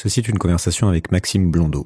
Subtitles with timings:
[0.00, 1.84] Ceci est une conversation avec Maxime Blondeau.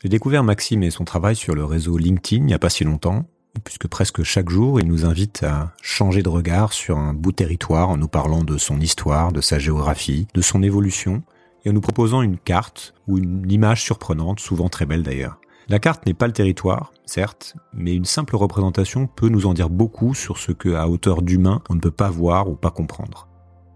[0.00, 2.84] J'ai découvert Maxime et son travail sur le réseau LinkedIn il n'y a pas si
[2.84, 3.24] longtemps,
[3.64, 7.88] puisque presque chaque jour, il nous invite à changer de regard sur un bout territoire
[7.88, 11.24] en nous parlant de son histoire, de sa géographie, de son évolution,
[11.64, 15.40] et en nous proposant une carte ou une image surprenante, souvent très belle d'ailleurs.
[15.68, 19.70] La carte n'est pas le territoire, certes, mais une simple représentation peut nous en dire
[19.70, 23.26] beaucoup sur ce que, à hauteur d'humain, on ne peut pas voir ou pas comprendre.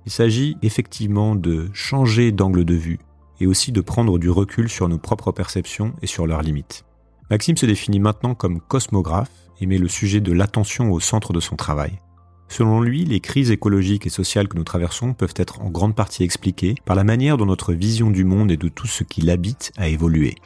[0.05, 3.01] Il s'agit effectivement de changer d'angle de vue
[3.41, 6.85] et aussi de prendre du recul sur nos propres perceptions et sur leurs limites.
[7.31, 9.31] Maxime se définit maintenant comme cosmographe
[9.61, 11.99] et met le sujet de l'attention au centre de son travail.
[12.49, 16.23] Selon lui, les crises écologiques et sociales que nous traversons peuvent être en grande partie
[16.23, 19.73] expliquées par la manière dont notre vision du monde et de tout ce qui l'habite
[19.77, 20.37] a évolué.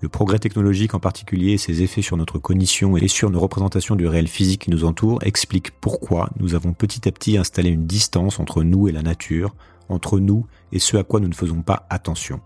[0.00, 3.96] Le progrès technologique en particulier et ses effets sur notre cognition et sur nos représentations
[3.96, 7.86] du réel physique qui nous entoure expliquent pourquoi nous avons petit à petit installé une
[7.86, 9.56] distance entre nous et la nature,
[9.88, 12.40] entre nous et ce à quoi nous ne faisons pas attention.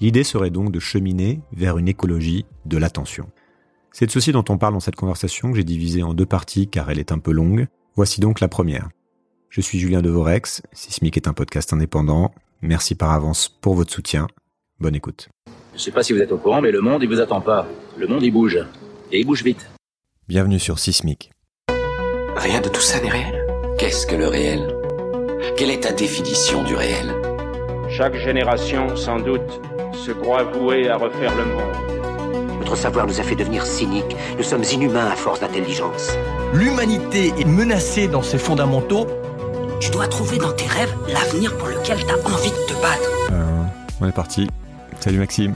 [0.00, 3.30] L'idée serait donc de cheminer vers une écologie de l'attention.
[3.92, 6.68] C'est de ceci dont on parle dans cette conversation que j'ai divisée en deux parties
[6.68, 7.66] car elle est un peu longue.
[7.96, 8.88] Voici donc la première.
[9.48, 12.32] Je suis Julien Devorex, Sismic est un podcast indépendant.
[12.62, 14.28] Merci par avance pour votre soutien.
[14.78, 15.28] Bonne écoute.
[15.74, 17.66] Je sais pas si vous êtes au courant, mais le monde, il vous attend pas.
[17.98, 18.58] Le monde, il bouge.
[19.12, 19.70] Et il bouge vite.
[20.28, 21.32] Bienvenue sur Sismic.
[22.36, 23.44] Rien de tout ça n'est réel.
[23.78, 24.79] Qu'est-ce que le réel?
[25.56, 27.14] Quelle est ta définition du réel?
[27.88, 29.60] Chaque génération, sans doute,
[29.92, 32.58] se croit vouée à refaire le monde.
[32.58, 34.16] Notre savoir nous a fait devenir cyniques.
[34.36, 36.10] Nous sommes inhumains à force d'intelligence.
[36.52, 39.06] L'humanité est menacée dans ses fondamentaux.
[39.80, 43.10] Tu dois trouver dans tes rêves l'avenir pour lequel tu as envie de te battre.
[43.32, 43.62] Euh,
[44.00, 44.48] on est parti.
[45.00, 45.54] Salut Maxime.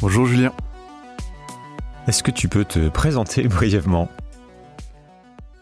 [0.00, 0.52] Bonjour Julien.
[2.06, 4.08] Est-ce que tu peux te présenter brièvement?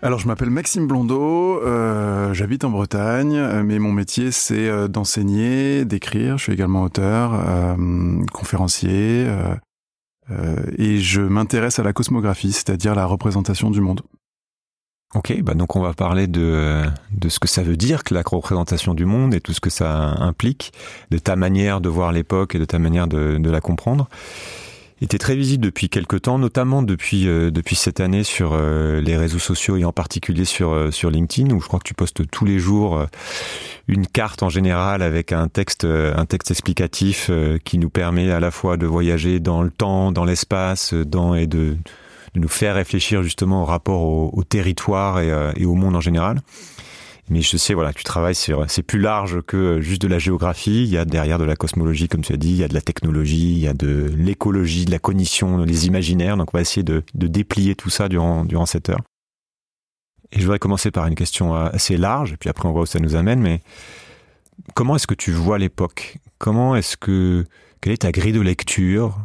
[0.03, 4.89] Alors je m'appelle Maxime Blondeau, euh, j'habite en Bretagne, euh, mais mon métier c'est euh,
[4.89, 6.39] d'enseigner, d'écrire.
[6.39, 9.27] Je suis également auteur, euh, conférencier,
[10.77, 14.03] et je m'intéresse à la cosmographie, c'est-à-dire la représentation du monde.
[15.15, 18.21] Ok, bah donc on va parler de, de ce que ça veut dire que la
[18.21, 20.73] représentation du monde et tout ce que ça implique,
[21.11, 24.11] de ta manière de voir l'époque et de ta manière de, de la comprendre
[25.05, 29.17] était très visible depuis quelques temps, notamment depuis euh, depuis cette année sur euh, les
[29.17, 32.29] réseaux sociaux et en particulier sur euh, sur LinkedIn où je crois que tu postes
[32.31, 33.07] tous les jours
[33.87, 37.31] une carte en général avec un texte un texte explicatif
[37.65, 41.47] qui nous permet à la fois de voyager dans le temps, dans l'espace, dans et
[41.47, 41.77] de,
[42.35, 46.43] de nous faire réfléchir justement au rapport au, territoire et, et au monde en général.
[47.31, 50.85] Mais je sais, voilà, tu travailles sur, c'est plus large que juste de la géographie.
[50.85, 52.75] Il y a derrière de la cosmologie, comme tu as dit, il y a de
[52.75, 56.37] la technologie, il y a de l'écologie, de la cognition, les imaginaires.
[56.37, 59.01] Donc, on va essayer de, de déplier tout ça durant, durant cette heure.
[60.31, 62.87] Et je voudrais commencer par une question assez large, et puis après on voit où
[62.87, 63.63] ça nous amène, mais
[64.75, 66.19] comment est-ce que tu vois l'époque?
[66.37, 67.47] Comment est-ce que,
[67.81, 69.19] quelle est ta grille de lecture?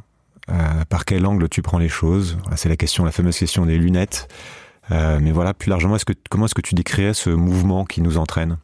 [0.49, 2.37] Euh, Par quel angle tu prends les choses?
[2.55, 4.29] C'est la question, la fameuse question des lunettes.
[4.91, 5.97] Euh, mais voilà, plus largement,
[6.29, 8.57] comment est-ce que tu décrirais ce mouvement qui nous entraîne?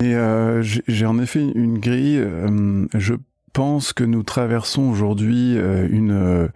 [0.00, 2.18] Et euh, j'ai en effet une grille.
[2.18, 3.14] Euh, je
[3.52, 6.48] pense que nous traversons aujourd'hui une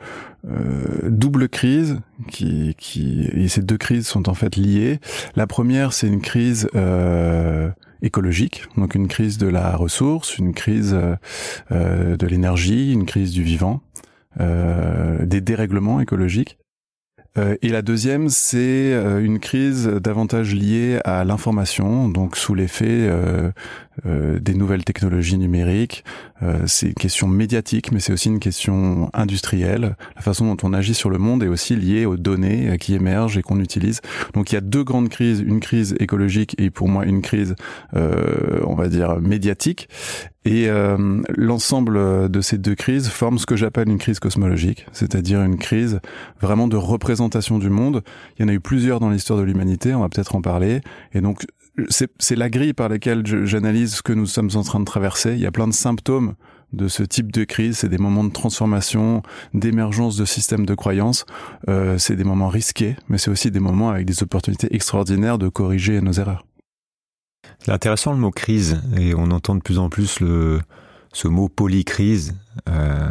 [1.05, 1.99] double crise
[2.29, 2.77] qui,
[3.33, 5.01] et ces deux crises sont en fait liées.
[5.35, 6.69] La première, c'est une crise
[8.03, 10.97] écologique, donc une crise de la ressource, une crise
[11.71, 13.83] de l'énergie, une crise du vivant
[14.39, 16.59] des dérèglements écologiques.
[17.39, 23.09] Euh, et la deuxième, c'est euh, une crise davantage liée à l'information, donc sous l'effet
[24.07, 26.03] euh, des nouvelles technologies numériques.
[26.43, 29.97] Euh, c'est une question médiatique, mais c'est aussi une question industrielle.
[30.17, 32.95] La façon dont on agit sur le monde est aussi liée aux données euh, qui
[32.95, 34.01] émergent et qu'on utilise.
[34.33, 37.55] Donc il y a deux grandes crises, une crise écologique et pour moi une crise,
[37.93, 39.89] on va dire, médiatique.
[40.45, 45.43] Et euh, l'ensemble de ces deux crises forment ce que j'appelle une crise cosmologique, c'est-à-dire
[45.43, 46.01] une crise
[46.41, 48.03] vraiment de représentation du monde.
[48.37, 50.81] Il y en a eu plusieurs dans l'histoire de l'humanité, on va peut-être en parler.
[51.13, 51.47] Et donc
[51.89, 55.33] c'est la grille par laquelle j'analyse ce que nous sommes en train de traverser.
[55.33, 56.35] Il y a plein de symptômes
[56.73, 57.79] de ce type de crise.
[57.79, 59.23] C'est des moments de transformation,
[59.55, 61.25] d'émergence de systèmes de croyances.
[61.69, 65.49] Euh, c'est des moments risqués, mais c'est aussi des moments avec des opportunités extraordinaires de
[65.49, 66.45] corriger nos erreurs.
[67.65, 70.19] C'est intéressant le mot crise, et on entend de plus en plus
[71.13, 72.35] ce mot polycrise.
[72.69, 73.09] Euh,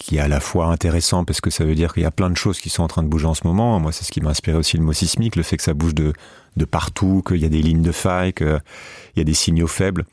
[0.00, 2.30] qui est à la fois intéressant parce que ça veut dire qu'il y a plein
[2.30, 3.78] de choses qui sont en train de bouger en ce moment.
[3.78, 5.94] Moi, c'est ce qui m'a inspiré aussi le mot sismique, le fait que ça bouge
[5.94, 6.14] de,
[6.56, 8.60] de partout, qu'il y a des lignes de faille, qu'il
[9.16, 10.06] y a des signaux faibles.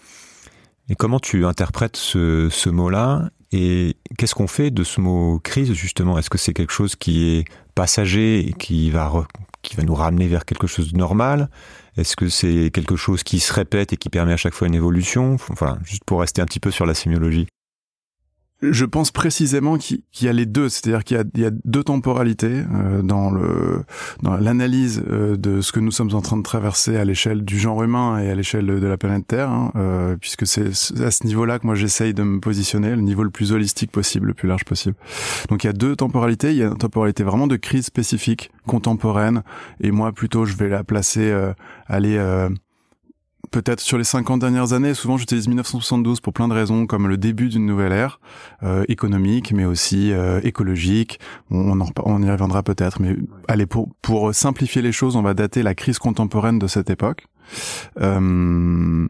[0.90, 5.72] Et comment tu interprètes ce, ce mot-là et qu'est-ce qu'on fait de ce mot crise
[5.72, 6.18] justement?
[6.18, 9.26] Est-ce que c'est quelque chose qui est passager et qui va,
[9.62, 11.50] qui va nous ramener vers quelque chose de normal?
[11.98, 14.76] Est-ce que c'est quelque chose qui se répète et qui permet à chaque fois une
[14.76, 15.36] évolution?
[15.50, 17.48] Enfin, juste pour rester un petit peu sur la sémiologie.
[18.62, 23.04] Je pense précisément qu'il y a les deux, c'est-à-dire qu'il y, a deux temporalités euh,
[23.04, 23.84] dans le
[24.24, 27.60] dans l'analyse euh, de ce que nous sommes en train de traverser à l'échelle du
[27.60, 30.70] genre humain et à l'échelle de, la planète Terre, hein, euh, puisque c'est
[31.04, 34.26] à ce niveau-là que moi j'essaye de me positionner, le niveau le plus holistique possible,
[34.26, 34.96] le plus large possible.
[35.50, 38.50] Donc il y a deux temporalités, il y a une temporalité vraiment de crise spécifique,
[38.66, 39.44] contemporaine,
[39.82, 41.32] et moi plutôt je vais la placer,
[41.88, 42.18] aller
[43.52, 47.18] peut-être sur les 50 dernières années, souvent j'utilise 1972 pour plein de raisons, comme le
[47.18, 48.20] début d'une nouvelle ère
[48.64, 51.20] euh, économique, mais aussi euh, écologique.
[51.50, 53.16] On, on, y reviendra peut-être, mais
[53.48, 57.26] allez, pour, pour simplifier les choses, on va dater la crise contemporaine de cette époque.
[58.02, 59.08] Euh,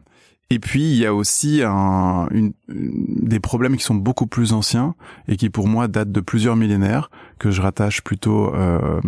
[0.50, 4.94] et puis il y a aussi un, une, des problèmes qui sont beaucoup plus anciens
[5.26, 9.00] et qui pour moi datent de plusieurs millénaires que je rattache plutôt euh,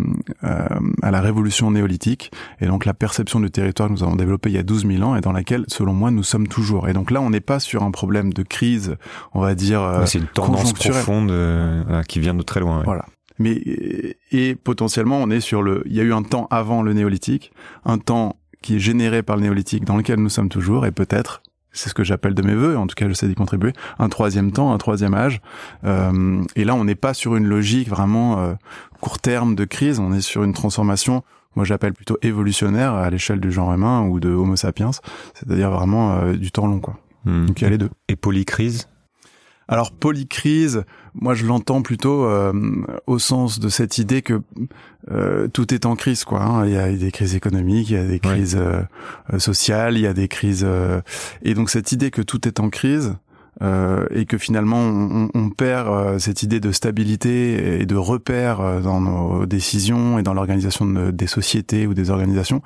[0.43, 0.67] euh,
[1.01, 4.55] à la révolution néolithique et donc la perception du territoire que nous avons développé il
[4.55, 6.89] y a 12 000 ans et dans laquelle selon moi nous sommes toujours.
[6.89, 8.95] Et donc là on n'est pas sur un problème de crise,
[9.33, 9.81] on va dire.
[9.81, 12.83] Euh, c'est une tendance profonde euh, qui vient de très loin.
[12.83, 13.05] Voilà.
[13.39, 13.61] Mais
[14.31, 15.83] et potentiellement on est sur le.
[15.85, 17.51] Il y a eu un temps avant le néolithique,
[17.85, 21.40] un temps qui est généré par le néolithique dans lequel nous sommes toujours et peut-être
[21.71, 24.09] c'est ce que j'appelle de mes voeux, en tout cas je sais d'y contribuer, un
[24.09, 25.41] troisième temps, un troisième âge.
[25.83, 28.53] Euh, et là, on n'est pas sur une logique vraiment euh,
[28.99, 31.23] court terme de crise, on est sur une transformation,
[31.55, 34.91] moi j'appelle plutôt évolutionnaire à l'échelle du genre humain ou de Homo sapiens,
[35.33, 36.79] c'est-à-dire vraiment euh, du temps long.
[36.79, 36.97] quoi.
[37.25, 37.45] Hmm.
[37.45, 37.89] Donc il y a les deux.
[38.07, 38.87] Et polycrise?
[39.71, 40.83] Alors polycrise,
[41.15, 42.51] moi je l'entends plutôt euh,
[43.07, 44.41] au sens de cette idée que
[45.09, 46.41] euh, tout est en crise quoi.
[46.41, 46.65] Hein.
[46.67, 50.07] Il y a des crises économiques, il y a des crises euh, sociales, il y
[50.07, 50.67] a des crises
[51.41, 53.15] et donc cette idée que tout est en crise
[53.61, 59.45] et que finalement on, on perd cette idée de stabilité et de repère dans nos
[59.45, 62.61] décisions et dans l'organisation des sociétés ou des organisations,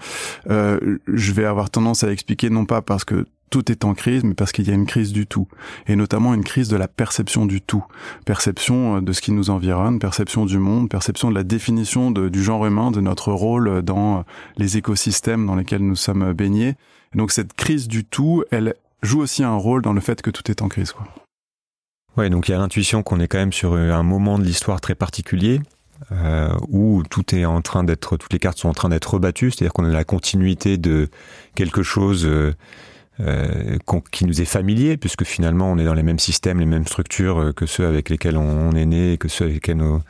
[0.48, 4.34] je vais avoir tendance à expliquer non pas parce que tout est en crise, mais
[4.34, 5.48] parce qu'il y a une crise du tout,
[5.88, 7.84] et notamment une crise de la perception du tout,
[8.26, 12.44] perception euh, de ce qui nous environne, perception du monde, perception de la définition du
[12.44, 14.22] genre humain, de notre rôle dans euh,
[14.58, 16.76] les écosystèmes dans lesquels nous sommes baignés.
[17.14, 20.50] donc cette crise du tout, elle joue aussi un rôle dans le fait que tout
[20.50, 20.92] est en crise.
[20.92, 21.08] Quoi.
[22.18, 24.82] Ouais, donc il y a l'intuition qu'on est quand même sur un moment de l'histoire
[24.82, 25.62] très particulier.
[26.12, 29.52] Euh, où tout est en train d'être, toutes les cartes sont en train d'être rebattues,
[29.52, 31.10] c'est-à-dire qu'on est la continuité de
[31.56, 32.54] quelque chose euh,
[34.12, 37.40] qui nous est familier, puisque finalement on est dans les mêmes systèmes, les mêmes structures
[37.40, 40.02] euh, que ceux avec lesquels on, est né, que ceux avec lesquels nos,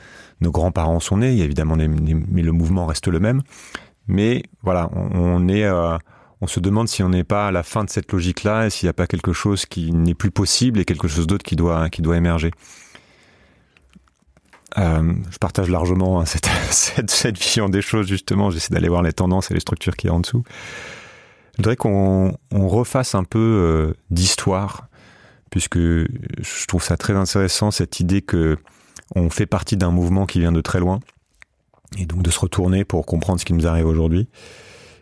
[0.52, 1.32] grands-parents sont nés.
[1.32, 3.42] Il y a évidemment, mais le mouvement reste le même.
[4.08, 5.98] Mais voilà, on, est, euh,
[6.42, 8.88] on se demande si on n'est pas à la fin de cette logique-là et s'il
[8.88, 11.90] n'y a pas quelque chose qui n'est plus possible et quelque chose d'autre qui doit,
[11.90, 12.52] qui doit émerger.
[14.78, 18.52] Euh, je partage largement hein, cette, cette, cette, vision des choses, justement.
[18.52, 20.44] J'essaie d'aller voir les tendances et les structures qui y a en dessous.
[21.56, 24.90] Je voudrais qu'on refasse un peu euh, d'histoire,
[25.52, 28.58] puisque je trouve ça très intéressant cette idée que
[29.16, 31.00] on fait partie d'un mouvement qui vient de très loin,
[31.98, 34.28] et donc de se retourner pour comprendre ce qui nous arrive aujourd'hui,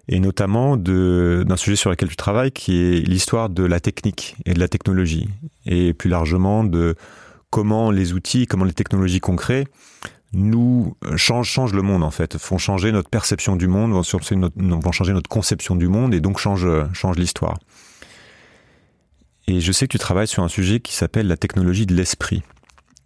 [0.08, 4.54] et notamment d'un sujet sur lequel tu travailles, qui est l'histoire de la technique et
[4.54, 5.30] de la technologie,
[5.66, 6.96] et plus largement de
[7.50, 9.66] comment les outils, comment les technologies qu'on crée
[10.34, 14.04] nous euh, change le monde en fait, font changer notre perception du monde, vont,
[14.92, 17.58] changer notre conception du monde et donc changent, euh, change l'histoire.
[19.48, 22.44] Et je sais que tu travailles sur un sujet qui s'appelle la technologie de l'esprit.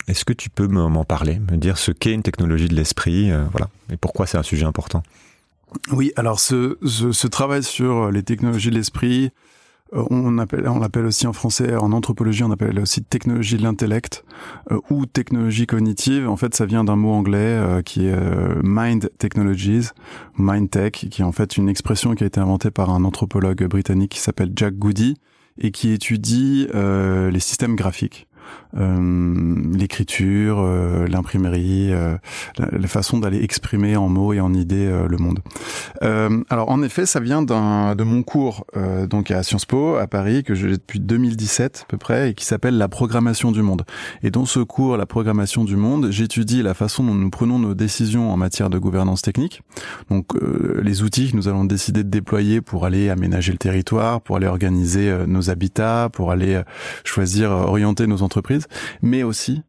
[0.08, 3.44] Est-ce que tu peux m'en parler, me dire ce qu'est une technologie de l'esprit, euh,
[3.52, 5.04] voilà, et pourquoi c'est un sujet important?
[5.92, 9.32] Oui, alors ce, ce, ce, travail sur les technologies de l'esprit,
[9.94, 14.26] on appelle, l'appelle aussi en français, en anthropologie, on appelle aussi technologie de l'intellect
[14.72, 16.28] euh, ou technologie cognitive.
[16.28, 18.18] En fait, ça vient d'un mot anglais euh, qui est
[18.64, 19.90] mind technologies,
[20.38, 23.64] mind tech, qui est en fait une expression qui a été inventée par un anthropologue
[23.66, 25.16] britannique qui s'appelle Jack Goody
[25.60, 28.28] et qui étudie les systèmes graphiques.
[28.76, 32.18] Euh, l'écriture, euh, l'imprimerie, euh,
[32.58, 35.40] la, façon d'aller exprimer en mots et en idées le monde.
[36.50, 38.66] alors en effet, ça vient de mon cours
[39.10, 42.46] donc à Sciences Po à Paris que j'ai depuis 2017 à peu près et qui
[42.46, 43.84] s'appelle la programmation du monde.
[44.24, 47.74] Et dans ce cours, la programmation du monde, j'étudie la façon dont nous prenons nos
[47.74, 49.62] décisions en matière de gouvernance technique.
[50.10, 50.28] Donc
[50.82, 54.48] les outils que nous allons décider de déployer pour aller aménager le territoire, pour aller
[54.48, 56.62] organiser nos habitats, pour aller
[57.04, 58.37] choisir orienter nos entreprises
[59.02, 59.64] mais aussi,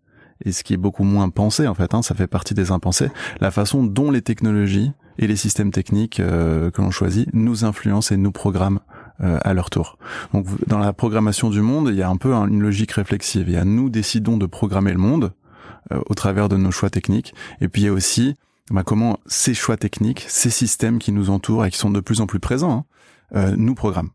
[0.44, 3.10] et ce qui est beaucoup moins pensé en fait, hein, ça fait partie des impensés,
[3.40, 8.14] la façon dont les technologies et les systèmes techniques euh, que l'on choisit nous influencent
[8.14, 8.80] et nous programment
[9.20, 9.98] euh, à leur tour.
[10.32, 13.48] Donc dans la programmation du monde, il y a un peu une logique réflexive.
[13.48, 15.32] Il y a nous décidons de programmer le monde
[15.92, 18.36] euh, au travers de nos choix techniques, et puis il y a aussi
[18.70, 22.20] bah, comment ces choix techniques, ces systèmes qui nous entourent et qui sont de plus
[22.20, 22.86] en plus présents,
[23.34, 24.10] hein, nous programme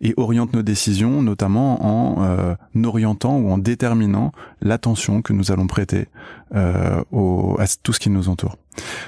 [0.00, 5.66] et oriente nos décisions, notamment en euh, orientant ou en déterminant l'attention que nous allons
[5.66, 6.08] prêter
[6.54, 8.56] euh, au, à tout ce qui nous entoure.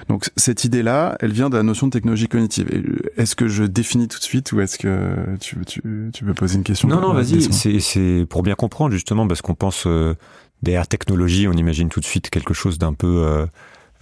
[0.09, 2.69] Donc cette idée-là, elle vient de la notion de technologie cognitive.
[3.17, 6.57] Est-ce que je définis tout de suite ou est-ce que tu, tu, tu veux poser
[6.57, 7.43] une question Non, non, vas-y.
[7.81, 10.15] C'est pour bien comprendre justement parce qu'on pense euh,
[10.63, 13.47] derrière technologie, on imagine tout de suite quelque chose d'un peu euh,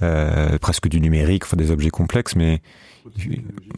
[0.02, 2.60] euh, presque du numérique, enfin des objets complexes, mais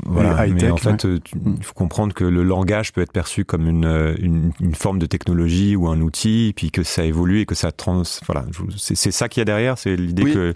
[0.07, 3.85] voilà, mais en fait, il faut comprendre que le langage peut être perçu comme une,
[3.85, 7.55] euh, une, une, forme de technologie ou un outil, puis que ça évolue et que
[7.55, 8.03] ça trans.
[8.27, 10.55] Voilà, c'est ça qu'il y a derrière, c'est l'idée que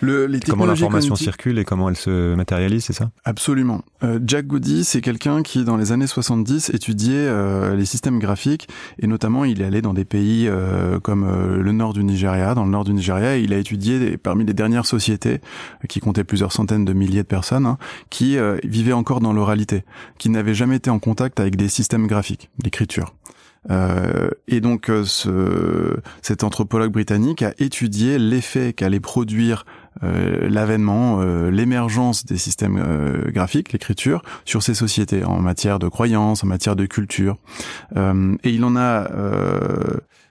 [0.00, 3.10] le, les comment l'information circule et comment elle se matérialise, c'est ça?
[3.24, 3.82] Absolument.
[4.02, 8.68] Euh, Jack Goody, c'est quelqu'un qui, dans les années 70, étudiait euh, les systèmes graphiques
[8.98, 11.28] et notamment, il est allé dans des pays euh, comme
[11.60, 12.54] le nord du Nigeria.
[12.54, 15.40] Dans le nord du Nigeria, il a étudié parmi les dernières sociétés
[15.88, 17.78] qui comptaient plusieurs centaines de milliers de personnes hein,
[18.08, 19.84] qui vivaient encore dans l'oralité,
[20.18, 23.14] qui n'avaient jamais été en contact avec des systèmes graphiques, l'écriture.
[23.70, 29.66] Euh, et donc, ce, cet anthropologue britannique a étudié l'effet qu'allait produire
[30.02, 35.88] euh, l'avènement, euh, l'émergence des systèmes euh, graphiques, l'écriture, sur ces sociétés en matière de
[35.88, 37.36] croyances, en matière de culture.
[37.96, 39.08] et il en a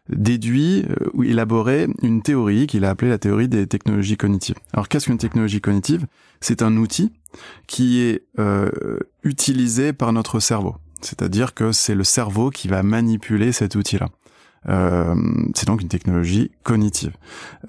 [0.09, 4.55] déduit ou élaboré une théorie qu'il a appelée la théorie des technologies cognitives.
[4.73, 6.07] Alors qu'est-ce qu'une technologie cognitive?
[6.41, 7.11] C'est un outil
[7.67, 8.23] qui est
[9.23, 10.75] utilisé par notre cerveau.
[11.01, 14.09] C'est-à-dire que c'est le cerveau qui va manipuler cet outil-là.
[14.67, 15.15] Euh,
[15.55, 17.13] c'est donc une technologie cognitive.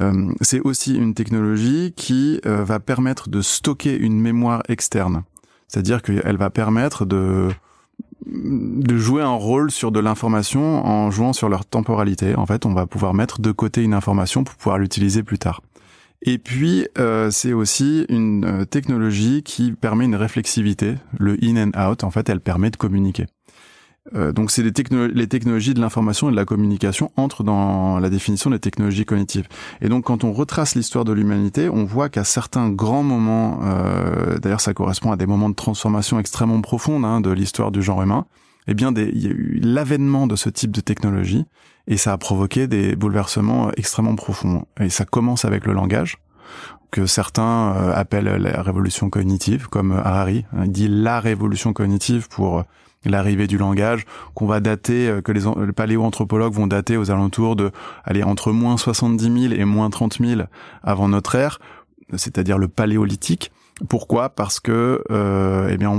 [0.00, 5.22] Euh, c'est aussi une technologie qui euh, va permettre de stocker une mémoire externe.
[5.68, 7.48] C'est-à-dire qu'elle va permettre de
[8.26, 12.36] de jouer un rôle sur de l'information en jouant sur leur temporalité.
[12.36, 15.62] En fait, on va pouvoir mettre de côté une information pour pouvoir l'utiliser plus tard.
[16.22, 22.04] Et puis, euh, c'est aussi une technologie qui permet une réflexivité, le in and out.
[22.04, 23.26] En fait, elle permet de communiquer.
[24.14, 24.72] Euh, donc c'est les,
[25.14, 29.46] les, technologies de l'information et de la communication entrent dans la définition des technologies cognitives.
[29.80, 34.38] Et donc quand on retrace l'histoire de l'humanité, on voit qu'à certains grands moments, euh,
[34.38, 38.02] d'ailleurs ça correspond à des moments de transformation extrêmement profondes hein, de l'histoire du genre
[38.02, 38.26] humain,
[38.66, 41.44] eh bien il y a eu l'avènement de ce type de technologie
[41.86, 44.66] et ça a provoqué des bouleversements extrêmement profonds.
[44.80, 46.18] Et ça commence avec le langage
[46.90, 52.28] que certains euh, appellent la révolution cognitive, comme Harari hein, il dit la révolution cognitive
[52.28, 52.64] pour
[53.04, 54.04] l'arrivée du langage
[54.34, 55.42] qu'on va dater, euh, que les,
[55.72, 57.70] paléoanthropologues vont dater aux alentours de,
[58.04, 60.42] aller entre moins 70 000 et moins 30 000
[60.82, 61.58] avant notre ère,
[62.14, 63.50] c'est-à-dire le paléolithique.
[63.88, 64.28] Pourquoi?
[64.28, 65.90] Parce que, euh, eh bien,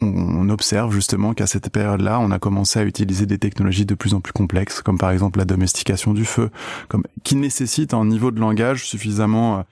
[0.00, 4.14] on observe justement qu'à cette période-là, on a commencé à utiliser des technologies de plus
[4.14, 6.50] en plus complexes, comme par exemple la domestication du feu,
[6.88, 9.64] comme qui nécessite un niveau de langage suffisamment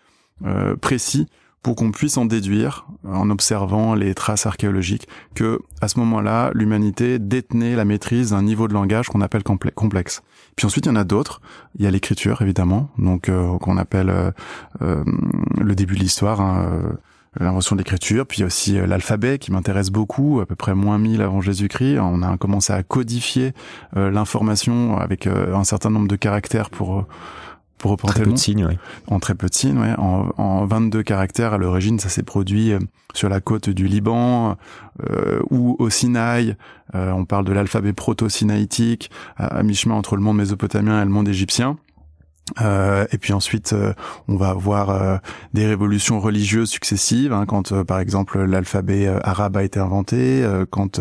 [0.45, 1.27] euh, précis
[1.63, 7.19] pour qu'on puisse en déduire, en observant les traces archéologiques, que à ce moment-là, l'humanité
[7.19, 10.23] détenait la maîtrise d'un niveau de langage qu'on appelle complexe.
[10.57, 11.41] Puis ensuite, il y en a d'autres.
[11.79, 14.31] Il y a l'écriture, évidemment, donc euh, qu'on appelle euh,
[14.83, 15.05] euh,
[15.61, 16.41] le début de l'histoire.
[16.41, 16.97] Hein,
[17.39, 21.41] l'invention de l'écriture, puis aussi l'alphabet qui m'intéresse beaucoup, à peu près moins 1000 avant
[21.41, 22.01] Jésus-Christ.
[22.01, 23.53] On a commencé à codifier
[23.95, 27.07] l'information avec un certain nombre de caractères pour
[27.81, 28.79] pour très peu de signes, ouais.
[29.07, 29.95] En très peu de signes, ouais.
[29.99, 32.79] En, en 22 caractères à l'origine, ça s'est produit euh,
[33.15, 34.57] sur la côte du Liban
[35.09, 36.57] euh, ou au Sinaï.
[36.95, 41.29] Euh, on parle de l'alphabet proto-sinaïtique, à mi-chemin entre le monde mésopotamien et le monde
[41.29, 41.77] égyptien.
[42.61, 43.93] Euh, et puis ensuite, euh,
[44.29, 45.17] on va avoir euh,
[45.55, 51.01] des révolutions religieuses successives, hein, quand par exemple l'alphabet arabe a été inventé, quand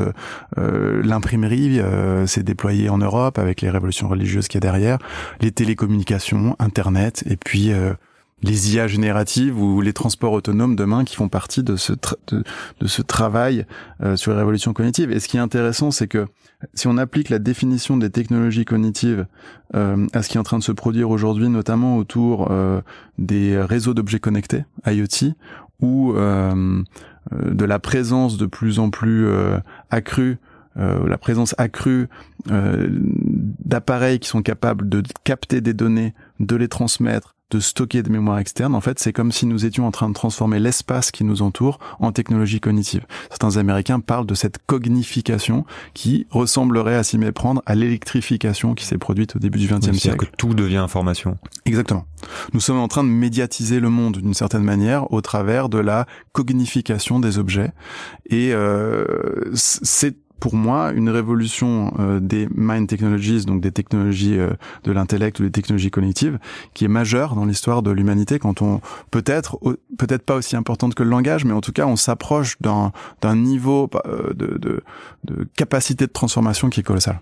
[0.58, 1.82] l'imprimerie
[2.26, 4.98] s'est déployée en Europe avec les révolutions religieuses qu'il y a derrière,
[5.42, 7.72] les télécommunications, Internet, et puis
[8.42, 11.94] les IA génératives ou les transports autonomes demain qui font partie de ce,
[12.32, 13.66] de, ce travail
[14.16, 15.12] sur les révolutions cognitives.
[15.12, 16.28] Et ce qui est intéressant, c'est que
[16.74, 19.26] si on applique la définition des technologies cognitives
[19.76, 22.82] euh, à ce qui est en train de se produire aujourd'hui, notamment autour euh,
[23.18, 25.34] des réseaux d'objets connectés, IoT,
[25.82, 26.84] ou euh,
[27.32, 29.30] de la présence de plus en plus
[29.90, 30.38] accrue
[30.76, 32.08] la présence accrue
[32.46, 38.40] d'appareils qui sont capables de capter des données, de les transmettre, de stocker des mémoires
[38.40, 41.42] externes, en fait, c'est comme si nous étions en train de transformer l'espace qui nous
[41.42, 43.06] entoure en technologie cognitive.
[43.30, 48.98] Certains Américains parlent de cette cognification qui ressemblerait à s'y méprendre à l'électrification qui s'est
[48.98, 50.28] produite au début du XXe siècle.
[50.28, 51.38] que tout devient information.
[51.66, 52.06] Exactement.
[52.54, 56.06] Nous sommes en train de médiatiser le monde d'une certaine manière au travers de la
[56.34, 57.72] cognification des objets.
[58.30, 59.06] Et euh,
[59.54, 64.52] c'est pour moi une révolution euh, des mind technologies, donc des technologies euh,
[64.84, 66.40] de l'intellect ou des technologies cognitives,
[66.74, 68.40] qui est majeure dans l'histoire de l'humanité.
[68.40, 68.82] Quand on
[69.12, 69.60] peut-être
[69.98, 72.92] peut-être pas aussi importante que le langage, mais en tout cas on s'approche d'un
[73.22, 74.84] d'un niveau euh, de, de,
[75.26, 77.20] de capacité de transformation qui est colossal.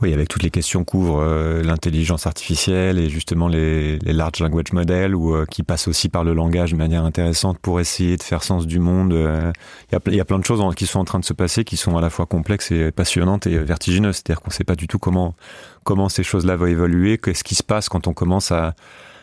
[0.00, 5.12] Oui, avec toutes les questions qu'ouvre euh, l'intelligence artificielle et justement les, large language models
[5.12, 8.44] ou euh, qui passent aussi par le langage de manière intéressante pour essayer de faire
[8.44, 9.12] sens du monde.
[9.12, 9.50] Euh,
[9.90, 11.96] il y, a, plein de choses qui sont en train de se passer qui sont
[11.96, 14.16] à la fois complexes et passionnantes et vertigineuses.
[14.16, 15.34] C'est-à-dire qu'on ne sait pas du tout comment
[15.82, 18.74] comment ces choses-là vont évoluer, qu'est-ce qui se passe quand on commence à,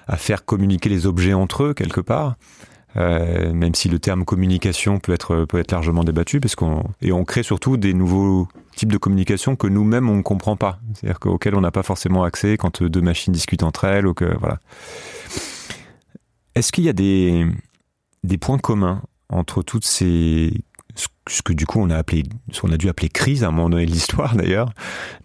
[0.08, 2.36] à faire communiquer les objets entre eux quelque part.
[2.98, 7.12] Euh, même si le terme communication peut être peut être largement débattu, parce qu'on et
[7.12, 11.20] on crée surtout des nouveaux types de communication que nous-mêmes on ne comprend pas, c'est-à-dire
[11.20, 14.60] qu'auxquels on n'a pas forcément accès quand deux machines discutent entre elles ou que voilà.
[16.56, 17.46] Est-ce qu'il y a des
[18.24, 20.54] des points communs entre toutes ces
[21.28, 23.52] ce que du coup on a appelé, ce qu'on a dû appeler crise à un
[23.52, 24.72] moment donné de l'histoire d'ailleurs,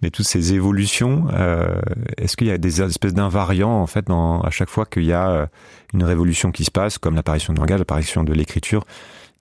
[0.02, 1.80] mais toutes ces évolutions, euh,
[2.16, 5.12] est-ce qu'il y a des espèces d'invariants en fait dans, à chaque fois qu'il y
[5.12, 5.46] a euh,
[5.92, 8.84] une révolution qui se passe, comme l'apparition du langage, l'apparition de l'écriture,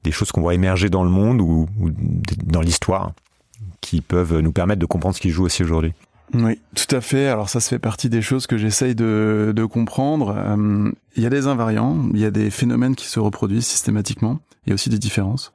[0.04, 1.90] des choses qu'on voit émerger dans le monde ou, ou
[2.44, 3.14] dans l'histoire,
[3.82, 5.94] qui peuvent nous permettre de comprendre ce qui joue aussi aujourd'hui?
[6.34, 7.28] Oui, tout à fait.
[7.28, 10.36] Alors ça, se fait partie des choses que j'essaye de, de, comprendre.
[10.38, 14.40] Euh, il y a des invariants, il y a des phénomènes qui se reproduisent systématiquement.
[14.66, 15.52] Il y a aussi des différences.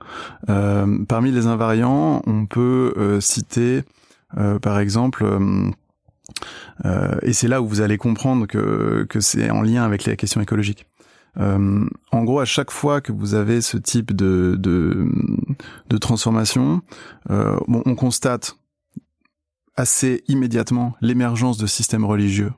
[0.48, 3.84] Euh, parmi les invariants, on peut euh, citer,
[4.36, 5.24] euh, par exemple,
[6.84, 10.40] euh, et c'est là où vous allez comprendre que, c'est en lien avec les questions
[10.40, 10.86] écologiques.
[11.38, 15.06] en gros, à chaque fois que vous avez ce type de, de,
[15.88, 16.82] de transformation,
[17.28, 18.56] on constate
[19.76, 22.52] assez immédiatement l'émergence de systèmes religieux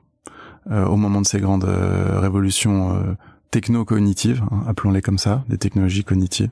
[0.71, 3.13] euh, au moment de ces grandes euh, révolutions euh,
[3.51, 6.49] techno-cognitives, hein, appelons-les comme ça, des technologies cognitives.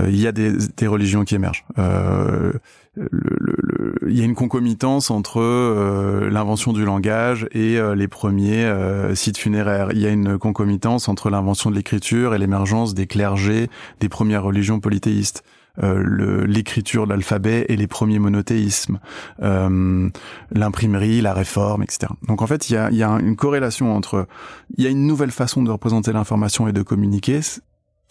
[0.00, 1.64] Euh, il y a des, des, religions qui émergent.
[1.78, 2.52] Euh,
[4.08, 5.40] il y a une concomitance entre
[6.30, 8.72] l'invention du langage et les premiers
[9.14, 9.88] sites funéraires.
[9.92, 13.68] Il y a une concomitance entre l'invention de l'écriture et l'émergence des clergés
[14.00, 15.44] des premières religions polythéistes.
[15.82, 18.98] Euh, l'écriture de l'alphabet et les premiers monothéismes,
[19.42, 20.08] euh,
[20.50, 22.12] l'imprimerie, la réforme, etc.
[22.28, 24.26] Donc en fait, il y a, y a une corrélation entre,
[24.76, 27.40] il y a une nouvelle façon de représenter l'information et de communiquer,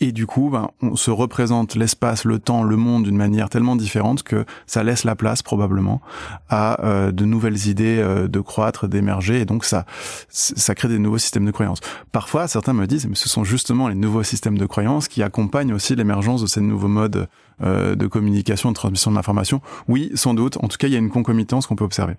[0.02, 3.78] et du coup, ben, on se représente l'espace, le temps, le monde d'une manière tellement
[3.78, 6.02] différente que ça laisse la place probablement
[6.50, 9.86] à euh, de nouvelles idées euh, de croître, d'émerger, et donc ça,
[10.28, 11.80] ça crée des nouveaux systèmes de croyances.
[12.12, 15.74] Parfois, certains me disent, mais ce sont justement les nouveaux systèmes de croyances qui accompagnent
[15.74, 17.30] aussi l'émergence de ces nouveaux modes
[17.64, 19.62] euh, de communication, de transmission de l'information.
[19.88, 20.58] Oui, sans doute.
[20.62, 22.16] En tout cas, il y a une concomitance qu'on peut observer.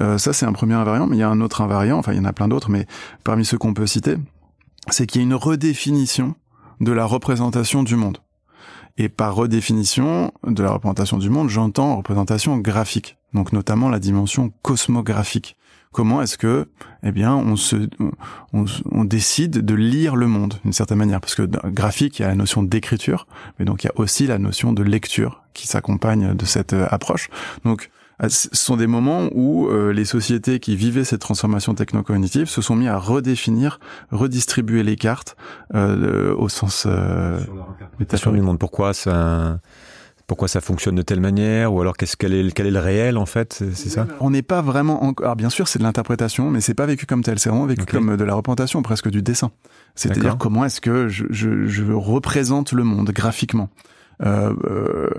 [0.00, 1.98] Euh, ça, c'est un premier invariant, mais il y a un autre invariant.
[1.98, 2.86] Enfin, il y en a plein d'autres, mais
[3.24, 4.16] parmi ceux qu'on peut citer,
[4.88, 6.34] c'est qu'il y a une redéfinition
[6.80, 8.18] de la représentation du monde.
[8.98, 14.52] Et par redéfinition de la représentation du monde, j'entends représentation graphique, donc notamment la dimension
[14.62, 15.56] cosmographique.
[15.92, 16.68] Comment est-ce que,
[17.02, 17.76] eh bien, on se,
[18.52, 22.24] on, on décide de lire le monde d'une certaine manière, parce que graphique, il y
[22.24, 23.26] a la notion d'écriture,
[23.58, 26.86] mais donc il y a aussi la notion de lecture qui s'accompagne de cette euh,
[26.90, 27.28] approche.
[27.64, 27.90] Donc,
[28.22, 32.62] ah, ce sont des moments où euh, les sociétés qui vivaient cette transformation techno-cognitive se
[32.62, 33.80] sont mis à redéfinir,
[34.12, 35.36] redistribuer les cartes
[35.74, 37.40] euh, au sens euh,
[37.98, 38.40] métaphorique.
[38.40, 38.60] du monde.
[38.60, 39.58] Pourquoi ça
[40.32, 43.18] pourquoi ça fonctionne de telle manière ou alors qu'est-ce quel est quel est le réel
[43.18, 44.06] en fait c'est ça?
[44.18, 47.04] On n'est pas vraiment encore alors bien sûr c'est de l'interprétation mais c'est pas vécu
[47.04, 47.92] comme tel c'est vraiment vécu okay.
[47.92, 49.50] comme de la représentation presque du dessin.
[49.94, 53.68] C'est-à-dire comment est-ce que je, je, je, représente le monde graphiquement?
[54.22, 55.10] Euh, euh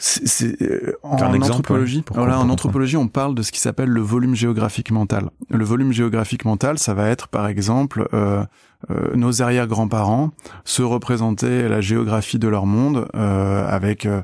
[0.00, 2.02] c'est euh, en anthropologie.
[2.12, 5.30] Voilà, en anthropologie, on parle de ce qui s'appelle le volume géographique mental.
[5.50, 8.42] Le volume géographique mental, ça va être par exemple euh,
[8.90, 10.30] euh, nos arrière-grands-parents
[10.64, 14.22] se représenter la géographie de leur monde euh, avec euh,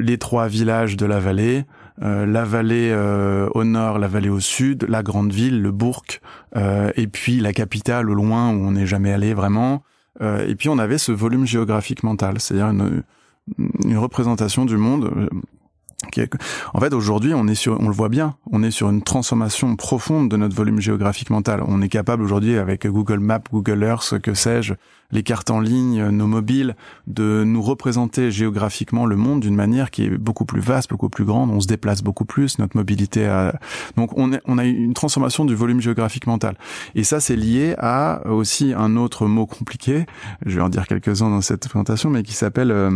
[0.00, 1.64] les trois villages de la vallée,
[2.00, 2.92] la vallée
[3.54, 6.02] au nord, la vallée au sud, la grande ville, le bourg,
[6.56, 9.84] et puis la capitale au loin où on n'est jamais allé vraiment.
[10.20, 13.04] et puis on avait ce volume géographique mental, c'est-à-dire une
[13.58, 15.28] une représentation du monde euh,
[16.74, 19.74] en fait, aujourd'hui, on est sur, on le voit bien, on est sur une transformation
[19.76, 21.62] profonde de notre volume géographique mental.
[21.66, 24.74] On est capable aujourd'hui, avec Google Maps, Google Earth, que sais-je,
[25.10, 26.76] les cartes en ligne, nos mobiles,
[27.06, 31.24] de nous représenter géographiquement le monde d'une manière qui est beaucoup plus vaste, beaucoup plus
[31.24, 31.50] grande.
[31.50, 33.58] On se déplace beaucoup plus, notre mobilité a...
[33.96, 36.56] donc on, on a une transformation du volume géographique mental.
[36.94, 40.06] Et ça, c'est lié à aussi un autre mot compliqué.
[40.46, 42.90] Je vais en dire quelques-uns dans cette présentation, mais qui s'appelle euh,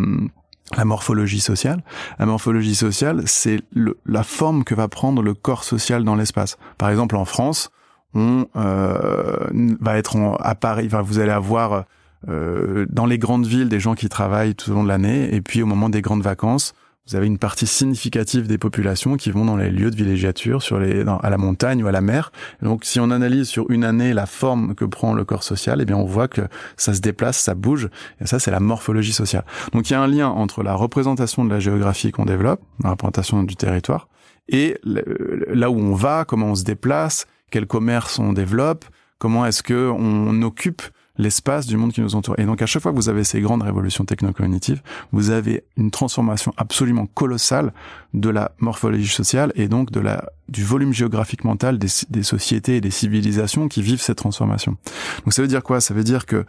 [0.77, 1.83] la morphologie sociale.
[2.19, 3.61] La morphologie sociale, c'est
[4.07, 6.59] la forme que va prendre le corps social dans l'espace.
[6.77, 7.71] Par exemple, en France,
[8.15, 9.49] on euh,
[9.81, 11.85] va être en, à Paris, vous allez avoir
[12.29, 15.41] euh, dans les grandes villes des gens qui travaillent tout au long de l'année, et
[15.41, 16.75] puis au moment des grandes vacances,
[17.09, 20.79] vous avez une partie significative des populations qui vont dans les lieux de villégiature, sur
[20.79, 22.33] les, à la montagne ou à la mer.
[22.61, 25.85] donc, si on analyse sur une année la forme que prend le corps social, eh
[25.85, 26.43] bien, on voit que
[26.77, 27.89] ça se déplace, ça bouge.
[28.21, 29.45] Et ça, c'est la morphologie sociale.
[29.73, 32.91] Donc, il y a un lien entre la représentation de la géographie qu'on développe, la
[32.91, 34.09] représentation du territoire,
[34.49, 38.85] et là où on va, comment on se déplace, quel commerce on développe,
[39.19, 40.83] comment est-ce que on occupe
[41.19, 42.39] l'espace du monde qui nous entoure.
[42.39, 45.91] Et donc à chaque fois que vous avez ces grandes révolutions technocognitives, vous avez une
[45.91, 47.73] transformation absolument colossale
[48.15, 52.81] de la morphologie sociale et donc de la du volume géographique mental des, sociétés et
[52.81, 54.79] des civilisations qui vivent cette transformation.
[55.25, 55.83] Donc ça veut dire quoi?
[55.83, 56.47] Ça veut dire que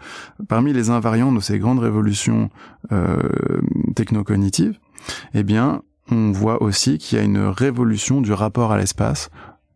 [0.47, 2.49] parmi les invariants de ces grandes révolutions
[2.93, 3.17] euh,
[3.95, 4.79] technocognitives,
[5.33, 9.29] eh bien on voit aussi qu'il y a une révolution du rapport à l'espace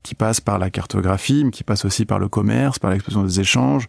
[0.04, 3.40] qui passe par la cartographie, mais qui passe aussi par le commerce, par l'expression des
[3.40, 3.88] échanges,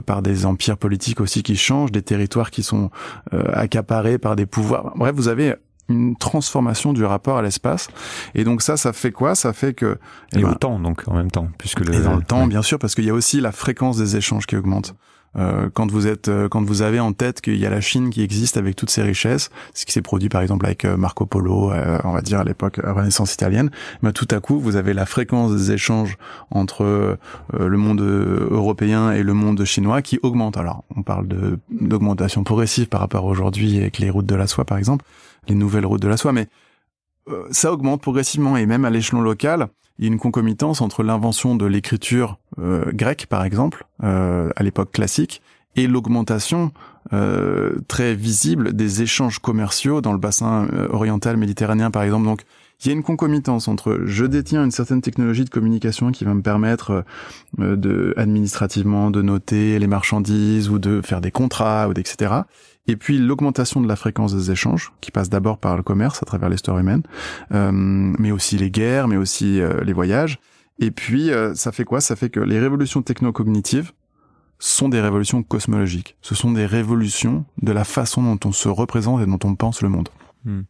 [0.00, 2.90] par des empires politiques aussi qui changent, des territoires qui sont
[3.32, 4.92] euh, accaparés par des pouvoirs.
[4.96, 5.56] Bref, vous avez
[5.88, 7.88] une transformation du rapport à l'espace.
[8.34, 9.34] Et donc ça, ça fait quoi?
[9.34, 9.98] Ça fait que...
[10.32, 11.48] Et, eh ben, au temps, donc, en même temps.
[11.58, 13.96] puisque le, Et dans le temps, bien sûr, parce qu'il y a aussi la fréquence
[13.98, 14.94] des échanges qui augmente.
[15.36, 18.10] Euh, quand vous êtes, euh, quand vous avez en tête qu'il y a la Chine
[18.10, 21.24] qui existe avec toutes ses richesses, ce qui s'est produit par exemple avec euh, Marco
[21.26, 21.72] Polo,
[22.04, 23.70] on va dire à l'époque Renaissance italienne,
[24.02, 26.16] mais tout à coup vous avez la fréquence des échanges
[26.50, 27.18] entre
[27.52, 30.56] le monde européen et le monde chinois qui augmente.
[30.56, 34.64] Alors on parle de d'augmentation progressive par rapport aujourd'hui avec les routes de la soie
[34.64, 35.04] par exemple,
[35.48, 36.48] les nouvelles routes de la soie, mais
[37.50, 41.54] ça augmente progressivement et même à l'échelon local, il y a une concomitance entre l'invention
[41.54, 45.42] de l'écriture euh, grecque, par exemple, euh, à l'époque classique,
[45.76, 46.72] et l'augmentation
[47.12, 52.24] euh, très visible des échanges commerciaux dans le bassin oriental méditerranéen, par exemple.
[52.24, 52.42] Donc,
[52.84, 56.34] il y a une concomitance entre je détiens une certaine technologie de communication qui va
[56.34, 57.04] me permettre
[57.56, 62.40] de administrativement de noter les marchandises ou de faire des contrats ou etc.
[62.88, 66.26] Et puis l'augmentation de la fréquence des échanges, qui passe d'abord par le commerce à
[66.26, 67.02] travers l'histoire humaine,
[67.52, 70.38] euh, mais aussi les guerres, mais aussi euh, les voyages.
[70.80, 72.00] Et puis euh, ça fait quoi?
[72.00, 73.92] Ça fait que les révolutions technocognitives
[74.58, 76.16] sont des révolutions cosmologiques.
[76.22, 79.82] Ce sont des révolutions de la façon dont on se représente et dont on pense
[79.82, 80.08] le monde.
[80.44, 80.62] Hmm.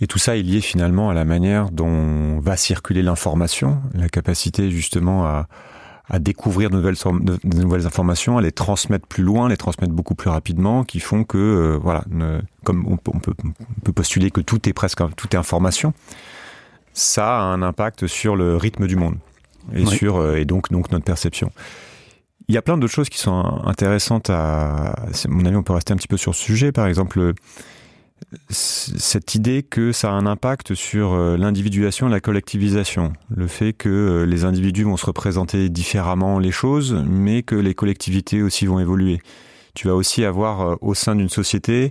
[0.00, 4.70] Et tout ça est lié finalement à la manière dont va circuler l'information, la capacité
[4.70, 5.48] justement à,
[6.10, 10.14] à découvrir de nouvelles, de nouvelles informations, à les transmettre plus loin, les transmettre beaucoup
[10.14, 12.04] plus rapidement, qui font que, euh, voilà,
[12.64, 15.92] comme on peut, on, peut, on peut, postuler que tout est presque tout est information,
[16.94, 19.16] ça a un impact sur le rythme du monde
[19.74, 21.52] et sur euh, et donc donc notre perception.
[22.48, 25.74] Il y a plein d'autres choses qui sont intéressantes à, à mon avis, on peut
[25.74, 26.72] rester un petit peu sur ce sujet.
[26.72, 27.34] Par exemple,
[28.50, 33.12] cette idée que ça a un impact sur euh, l'individuation et la collectivisation.
[33.34, 37.74] Le fait que euh, les individus vont se représenter différemment les choses, mais que les
[37.74, 39.20] collectivités aussi vont évoluer.
[39.74, 41.90] Tu vas aussi avoir euh, au sein d'une société,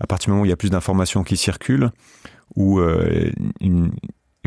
[0.00, 1.90] à partir du moment où il y a plus d'informations qui circulent,
[2.56, 2.80] ou
[3.60, 3.92] une,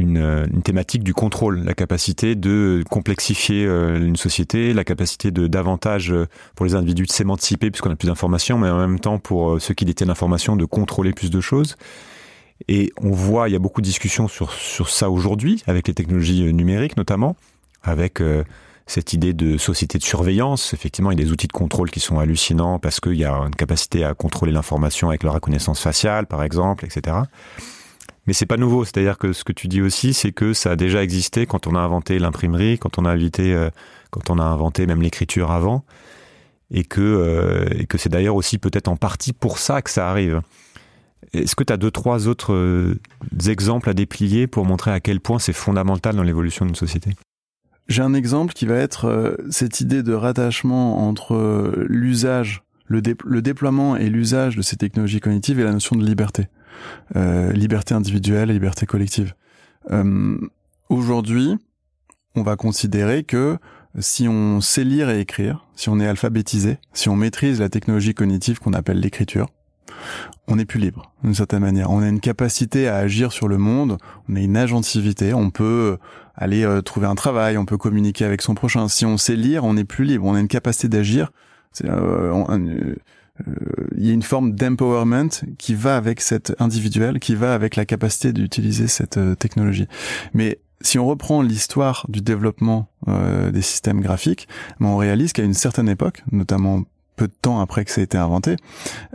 [0.01, 5.47] une, une, thématique du contrôle, la capacité de complexifier euh, une société, la capacité de
[5.47, 9.19] davantage euh, pour les individus de s'émanciper puisqu'on a plus d'informations, mais en même temps
[9.19, 11.77] pour euh, ceux qui détiennent l'information de contrôler plus de choses.
[12.67, 16.53] Et on voit, il y a beaucoup de discussions sur ça aujourd'hui, avec les technologies
[16.53, 17.35] numériques notamment,
[17.81, 18.21] avec
[18.85, 20.71] cette idée de société de surveillance.
[20.75, 23.33] Effectivement, il y a des outils de contrôle qui sont hallucinants parce qu'il y a
[23.33, 27.17] une capacité à contrôler l'information avec la reconnaissance faciale, par exemple, etc.
[28.31, 30.75] Mais c'est pas nouveau, c'est-à-dire que ce que tu dis aussi, c'est que ça a
[30.77, 33.69] déjà existé quand on a inventé l'imprimerie, quand on a inventé, euh,
[34.09, 35.83] quand on a inventé même l'écriture avant,
[36.69, 40.39] et que euh, que c'est d'ailleurs aussi peut-être en partie pour ça que ça arrive.
[41.33, 43.01] Est-ce que tu as deux trois autres euh,
[43.49, 47.17] exemples à déplier pour montrer à quel point c'est fondamental dans l'évolution d'une société?
[47.89, 53.01] J'ai un exemple qui va être cette idée de rattachement entre l'usage, le
[53.41, 56.47] déploiement et l'usage de ces technologies cognitives et la notion de liberté.
[57.15, 59.33] Euh, liberté individuelle et liberté collective.
[59.91, 60.37] Euh,
[60.89, 61.57] aujourd'hui,
[62.35, 63.57] on va considérer que
[63.99, 68.13] si on sait lire et écrire, si on est alphabétisé, si on maîtrise la technologie
[68.13, 69.47] cognitive qu'on appelle l'écriture,
[70.47, 71.91] on est plus libre d'une certaine manière.
[71.91, 73.97] On a une capacité à agir sur le monde,
[74.29, 75.97] on a une agentivité, on peut
[76.35, 78.87] aller euh, trouver un travail, on peut communiquer avec son prochain.
[78.87, 81.31] Si on sait lire, on est plus libre, on a une capacité d'agir.
[81.85, 82.95] Euh, euh,
[83.97, 87.85] il y a une forme d'empowerment qui va avec cette individuel, qui va avec la
[87.85, 89.87] capacité d'utiliser cette euh, technologie.
[90.33, 94.47] Mais si on reprend l'histoire du développement euh, des systèmes graphiques,
[94.79, 96.83] ben, on réalise qu'à une certaine époque, notamment
[97.15, 98.55] peu de temps après que ça a été inventé,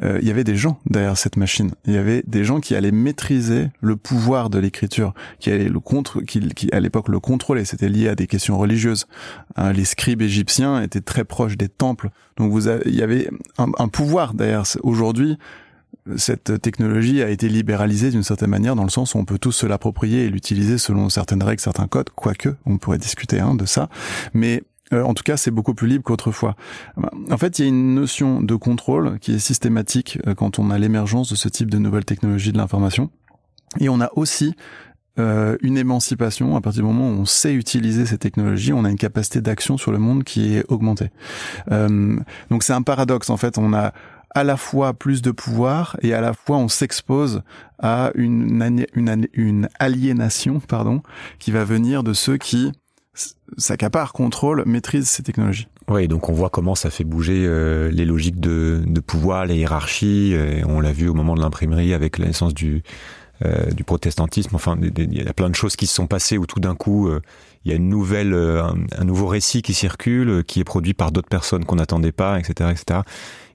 [0.03, 1.73] euh, il y avait des gens derrière cette machine.
[1.87, 5.81] Il y avait des gens qui allaient maîtriser le pouvoir de l'écriture, qui allaient le
[5.81, 7.65] contre, qui, qui à l'époque le contrôlaient.
[7.65, 9.07] C'était lié à des questions religieuses.
[9.57, 13.29] Hein, les scribes égyptiens étaient très proches des temples, donc vous avez, il y avait
[13.59, 14.65] un, un pouvoir derrière.
[14.83, 15.39] Aujourd'hui,
[16.17, 19.53] cette technologie a été libéralisée d'une certaine manière dans le sens où on peut tous
[19.53, 23.67] se l'approprier et l'utiliser selon certaines règles, certains codes, quoique on pourrait discuter hein, de
[23.67, 23.89] ça.
[24.33, 26.57] Mais euh, en tout cas, c'est beaucoup plus libre qu'autrefois.
[27.31, 30.71] En fait, il y a une notion de contrôle qui est systématique euh, quand on
[30.71, 33.11] a l'émergence de ce type de nouvelles technologies de l'information.
[33.81, 34.55] Et on a aussi
[35.19, 38.91] euh, une émancipation à partir du moment où on sait utiliser ces technologies, on a
[38.91, 41.11] une capacité d'action sur le monde qui est augmentée.
[41.71, 43.59] donc c'est un paradoxe en fait.
[43.59, 43.93] On a
[44.35, 47.43] à la fois plus de pouvoir et à la fois on s'expose
[47.79, 51.03] à une, une, une aliénation pardon
[51.39, 52.73] qui va venir de ceux qui
[53.57, 55.69] s'accaparent, contrôlent, maîtrisent ces technologies.
[55.89, 59.57] Oui, donc on voit comment ça fait bouger euh, les logiques de, de, pouvoir, les
[59.57, 60.33] hiérarchies.
[60.33, 62.83] Et on l'a vu au moment de l'imprimerie avec la naissance du,
[63.45, 64.57] euh, du protestantisme.
[64.57, 67.09] Enfin, il y a plein de choses qui se sont passées où tout d'un coup,
[67.09, 67.21] euh,
[67.65, 71.29] il y a une nouvelle, un, nouveau récit qui circule, qui est produit par d'autres
[71.29, 73.01] personnes qu'on n'attendait pas, etc., etc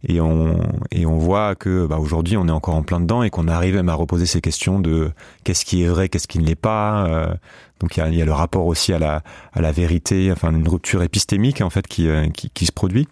[0.04, 0.60] et on
[0.92, 3.76] et on voit que bah, aujourd'hui on est encore en plein dedans et qu'on arrive
[3.76, 5.12] même à reposer ces questions de
[5.44, 7.06] qu'est-ce qui est vrai, qu'est-ce qui ne l'est pas.
[7.06, 7.34] Euh,
[7.80, 11.04] donc il y a, le rapport aussi à la à la vérité, enfin une rupture
[11.04, 13.08] épistémique en fait qui euh, qui, se produit.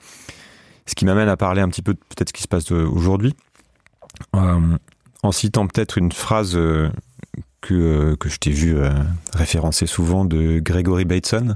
[0.85, 3.35] Ce qui m'amène à parler un petit peu peut-être ce qui se passe aujourd'hui,
[4.35, 4.77] euh,
[5.21, 6.55] en citant peut-être une phrase
[7.61, 8.75] que que je t'ai vu
[9.33, 11.55] référencer souvent de Gregory Bateson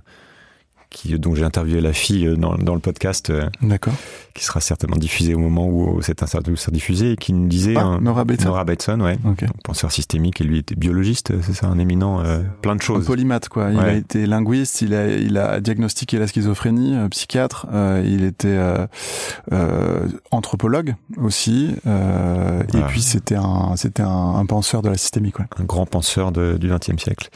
[0.94, 3.30] qui, dont j'ai interviewé la fille euh, dans, dans le podcast.
[3.30, 3.94] Euh, D'accord.
[4.34, 7.76] Qui sera certainement diffusé au moment où cette interview sera diffusée et qui nous disait.
[7.76, 8.50] Ah, Nora Bateson.
[8.50, 9.18] Nora Bateson, ouais.
[9.64, 13.04] Penseur systémique et lui était biologiste, c'est ça, un éminent, euh, plein de choses.
[13.04, 13.72] Un polymathe, quoi.
[13.72, 17.68] Il a été linguiste, il a, il a diagnostiqué la schizophrénie, psychiatre,
[18.06, 18.60] il était
[20.32, 25.46] anthropologue aussi, et puis c'était un, c'était un, un, penseur de la systémique, ouais.
[25.60, 27.30] Un grand penseur de, du XXe siècle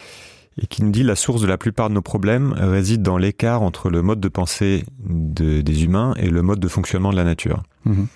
[0.62, 3.62] et qui nous dit la source de la plupart de nos problèmes réside dans l'écart
[3.62, 7.63] entre le mode de pensée des humains et le mode de fonctionnement de la nature.
[7.86, 8.08] Mhm.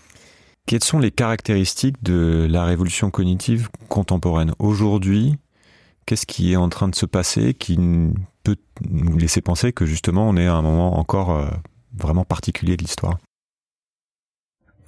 [0.66, 5.36] Quelles sont les caractéristiques de la révolution cognitive contemporaine aujourd'hui?
[6.06, 7.78] Qu'est-ce qui est en train de se passer qui
[8.44, 8.58] peut
[8.90, 11.48] nous laisser penser que justement on est à un moment encore euh,
[11.98, 13.18] vraiment particulier de l'histoire?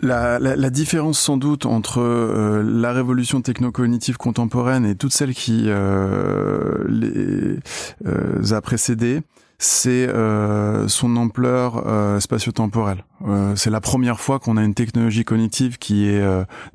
[0.04, 5.34] La, la, la, différence sans doute entre euh, la révolution techno-cognitive contemporaine et toutes celles
[5.34, 7.60] qui euh, les
[8.06, 9.22] euh, a précédées,
[9.64, 13.06] c'est euh, son ampleur euh, spatio-temporelle.
[13.26, 16.24] Euh, c'est la première fois qu'on a une technologie cognitive qui est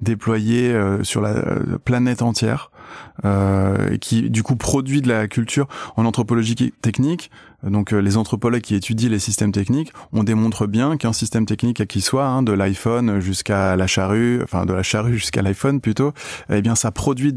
[0.01, 1.35] déployée sur la
[1.85, 2.71] planète entière,
[3.25, 7.31] et qui du coup produit de la culture en anthropologie technique.
[7.63, 11.87] Donc les anthropologues qui étudient les systèmes techniques, on démontre bien qu'un système technique à
[11.87, 16.13] qui soit, hein, de l'iPhone jusqu'à la charrue, enfin de la charrue jusqu'à l'iPhone plutôt,
[16.51, 17.35] eh bien ça produit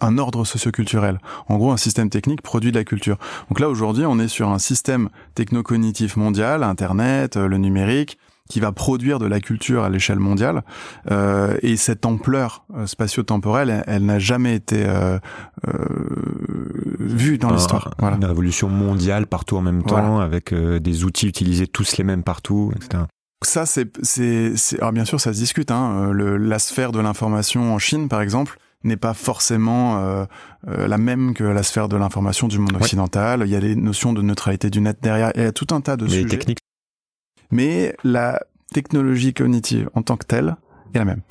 [0.00, 1.20] un ordre socioculturel.
[1.48, 3.18] En gros, un système technique produit de la culture.
[3.48, 8.18] Donc là aujourd'hui, on est sur un système technocognitif mondial, Internet, euh, le numérique,
[8.48, 10.62] qui va produire de la culture à l'échelle mondiale.
[11.10, 15.18] Euh, et cette ampleur euh, spatio-temporelle, elle, n'a jamais été euh,
[15.66, 15.72] euh,
[16.98, 17.94] vue dans l'histoire.
[17.98, 18.16] Voilà.
[18.16, 22.72] Une révolution mondiale partout en même temps, avec des outils utilisés tous les mêmes partout,
[22.76, 23.04] etc.
[23.44, 25.70] Ça, c'est, c'est, alors bien sûr, ça se discute.
[25.70, 26.10] Hein.
[26.12, 30.24] Le, la sphère de l'information en Chine, par exemple, n'est pas forcément euh,
[30.68, 33.42] euh, la même que la sphère de l'information du monde occidental.
[33.44, 35.32] Il y a les notions de neutralité du net derrière.
[35.34, 36.26] Il y a tout un tas de Mais sujets.
[36.26, 36.58] Techniques.
[37.50, 38.40] Mais la
[38.72, 40.56] technologie cognitive en tant que telle
[40.94, 41.22] est la même.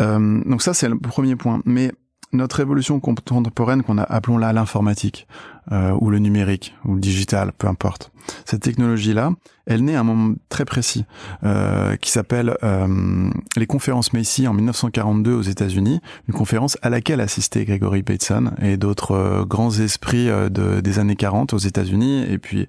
[0.00, 1.62] Euh, donc ça, c'est le premier point.
[1.64, 1.92] Mais
[2.32, 5.26] notre évolution contemporaine qu'on a appelons-la l'informatique
[5.70, 8.10] euh, ou le numérique ou le digital, peu importe.
[8.44, 9.32] Cette technologie-là,
[9.66, 11.04] elle naît à un moment très précis
[11.44, 17.20] euh, qui s'appelle euh, les conférences Macy en 1942 aux États-Unis, une conférence à laquelle
[17.20, 22.24] assistait Gregory Bateson et d'autres euh, grands esprits euh, de, des années 40 aux États-Unis
[22.28, 22.66] et puis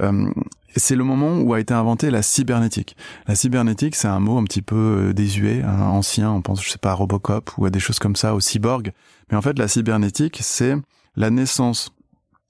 [0.00, 0.30] euh,
[0.74, 2.96] c'est le moment où a été inventée la cybernétique.
[3.26, 6.78] La cybernétique, c'est un mot un petit peu désuet, hein, ancien, on pense, je sais
[6.78, 8.92] pas, à Robocop ou à des choses comme ça, au cyborg.
[9.30, 10.74] Mais en fait, la cybernétique, c'est
[11.14, 11.92] la naissance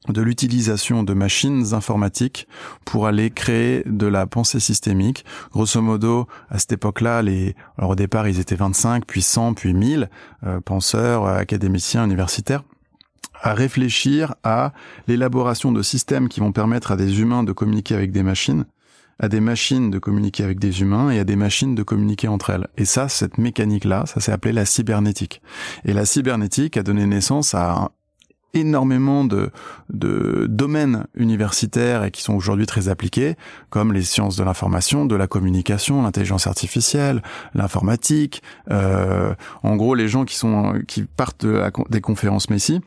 [0.08, 2.48] de l'utilisation de machines informatiques
[2.84, 5.24] pour aller créer de la pensée systémique.
[5.52, 9.74] Grosso modo, à cette époque-là, les, alors au départ, ils étaient 25, puis 100, puis
[9.74, 10.10] 1000
[10.44, 12.62] euh, penseurs, académiciens, universitaires
[13.42, 14.72] à réfléchir à
[15.08, 18.66] l'élaboration de systèmes qui vont permettre à des humains de communiquer avec des machines,
[19.18, 22.50] à des machines de communiquer avec des humains et à des machines de communiquer entre
[22.50, 22.68] elles.
[22.76, 25.42] Et ça, cette mécanique-là, ça s'est appelé la cybernétique.
[25.84, 27.90] Et la cybernétique a donné naissance à
[28.54, 29.50] énormément de,
[29.90, 33.36] de domaines universitaires et qui sont aujourd'hui très appliqués,
[33.70, 37.22] comme les sciences de l'information, de la communication, l'intelligence artificielle,
[37.54, 38.42] l'informatique.
[38.70, 42.80] Euh, en gros, les gens qui sont qui partent de des conférences Messi,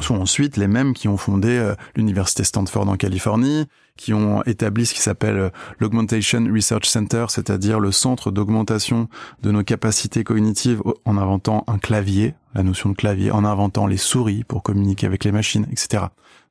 [0.00, 4.86] sont ensuite les mêmes qui ont fondé euh, l'université Stanford en Californie, qui ont établi
[4.86, 9.08] ce qui s'appelle euh, l'Augmentation Research Center, c'est-à-dire le centre d'augmentation
[9.42, 13.96] de nos capacités cognitives en inventant un clavier, la notion de clavier, en inventant les
[13.96, 16.04] souris pour communiquer avec les machines, etc.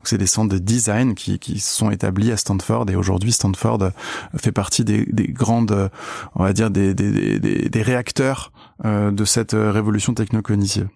[0.04, 3.90] C'est des centres de design qui, qui sont établis à Stanford et aujourd'hui Stanford euh,
[4.38, 5.90] fait partie des, des, grandes,
[6.36, 8.52] on va dire des, des, des, des réacteurs
[8.84, 10.88] de cette révolution technocognitive.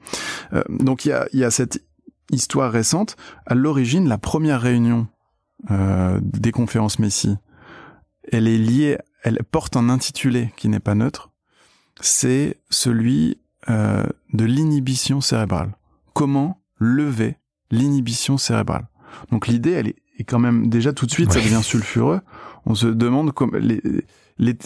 [0.70, 1.82] donc il y a, il y a cette
[2.32, 3.16] histoire récente,
[3.46, 5.08] à l'origine, la première réunion
[5.70, 7.38] euh, des conférences Messi,
[8.32, 11.30] elle est liée, elle porte un intitulé qui n'est pas neutre,
[12.00, 13.38] c'est celui
[13.70, 15.76] euh, de l'inhibition cérébrale.
[16.14, 17.38] Comment lever
[17.70, 18.88] l'inhibition cérébrale?
[19.32, 22.22] Donc l'idée, elle est, quand même déjà tout de suite, ça devient sulfureux.
[22.66, 23.82] On se demande comment les,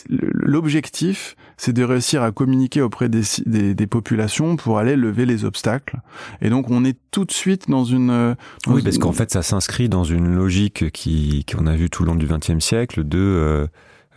[0.09, 5.99] L'objectif, c'est de réussir à communiquer auprès des, des, populations pour aller lever les obstacles.
[6.41, 8.09] Et donc, on est tout de suite dans une...
[8.09, 8.35] Euh,
[8.67, 12.07] oui, parce qu'en fait, ça s'inscrit dans une logique qui qu'on a vu tout le
[12.07, 13.19] long du XXe siècle de...
[13.19, 13.67] Euh,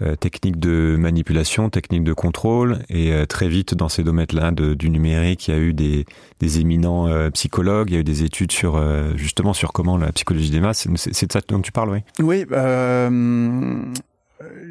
[0.00, 5.48] euh, techniques de manipulation, techniques de contrôle, et très vite dans ces domaines-là du numérique,
[5.48, 6.06] il y a eu des,
[6.38, 8.80] des éminents psychologues, il y a eu des études sur
[9.16, 10.86] justement sur comment la psychologie des masses.
[10.94, 11.98] C'est de ça dont tu parles, oui?
[12.20, 12.44] Oui,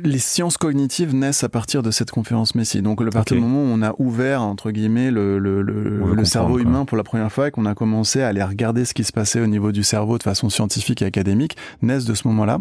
[0.03, 2.81] les sciences cognitives naissent à partir de cette conférence Messi.
[2.81, 6.59] Donc, à partir du moment où on a ouvert, entre guillemets, le, le, le, cerveau
[6.59, 9.11] humain pour la première fois et qu'on a commencé à aller regarder ce qui se
[9.11, 12.59] passait au niveau du cerveau de façon scientifique et académique, naissent de ce moment-là.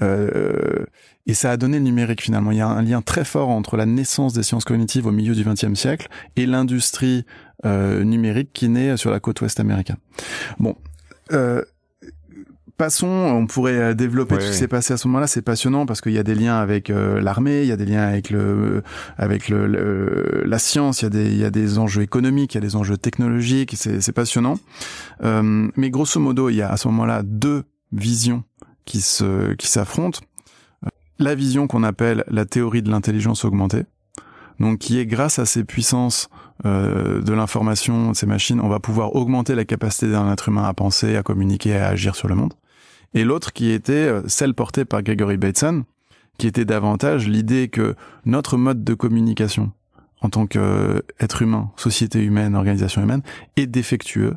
[0.00, 0.86] Euh,
[1.26, 2.50] et ça a donné le numérique finalement.
[2.50, 5.34] Il y a un lien très fort entre la naissance des sciences cognitives au milieu
[5.34, 7.26] du XXe siècle et l'industrie
[7.66, 9.98] euh, numérique qui naît sur la côte ouest américaine.
[10.58, 10.76] Bon.
[11.32, 11.62] Euh,
[12.78, 15.26] passons, on pourrait euh, développer tout ce qui s'est passé à ce moment-là.
[15.26, 17.84] C'est passionnant parce qu'il y a des liens avec euh, l'armée, il y a des
[17.84, 18.82] liens avec le,
[19.18, 22.56] avec le, la science, il y a des, il y a des enjeux économiques, il
[22.56, 23.74] y a des enjeux technologiques.
[23.76, 24.58] C'est passionnant.
[25.22, 28.44] Euh, mais grosso modo, il y a à ce moment-là deux visions
[28.86, 30.20] qui se, qui s'affrontent.
[31.18, 33.84] La vision qu'on appelle la théorie de l'intelligence augmentée,
[34.60, 36.28] donc qui est grâce à ces puissances
[36.64, 40.62] euh, de l'information de ces machines, on va pouvoir augmenter la capacité d'un être humain
[40.62, 42.54] à penser, à communiquer, à agir sur le monde
[43.14, 45.84] et l'autre qui était euh, celle portée par Gregory Bateson,
[46.38, 47.94] qui était davantage l'idée que
[48.24, 49.72] notre mode de communication
[50.20, 53.22] en tant qu'être humain, société humaine, organisation humaine,
[53.56, 54.36] est défectueux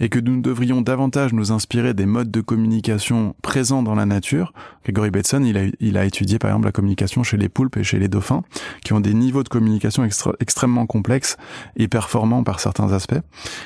[0.00, 4.52] et que nous devrions davantage nous inspirer des modes de communication présents dans la nature.
[4.84, 7.84] Gregory Bateson, il a, il a étudié par exemple la communication chez les poulpes et
[7.84, 8.42] chez les dauphins,
[8.84, 10.06] qui ont des niveaux de communication
[10.40, 11.36] extrêmement complexes
[11.76, 13.20] et performants par certains aspects.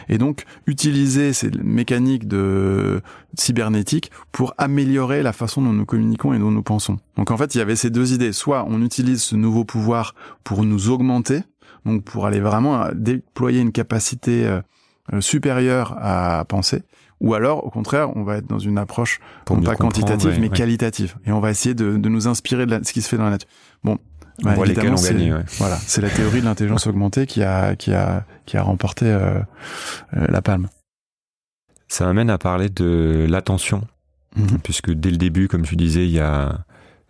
[0.08, 3.00] Et donc, utiliser ces mécaniques de
[3.34, 6.98] cybernétique pour améliorer la façon dont nous communiquons et dont nous pensons.
[7.16, 8.32] Donc en fait, il y avait ces deux idées.
[8.32, 10.14] Soit on utilise ce nouveau pouvoir
[10.44, 11.42] pour nous augmenter,
[11.84, 14.60] donc pour aller vraiment déployer une capacité
[15.12, 16.82] euh, euh, supérieur à penser,
[17.20, 19.20] ou alors au contraire, on va être dans une approche
[19.50, 22.92] non pas quantitative mais qualitative, et on va essayer de, de nous inspirer de, ce
[22.92, 23.48] qui se fait dans la nature.
[23.84, 23.98] Bon,
[24.42, 25.14] bah, évidemment, c'est
[25.58, 29.38] voilà, c'est la théorie de l'intelligence augmentée qui a qui a qui a remporté euh,
[30.16, 30.68] euh, la palme.
[31.88, 33.82] Ça m'amène à parler de l'attention,
[34.36, 34.58] mhm.
[34.62, 36.64] puisque dès le début, comme tu disais, il y a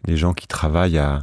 [0.04, 1.22] des gens qui travaillent à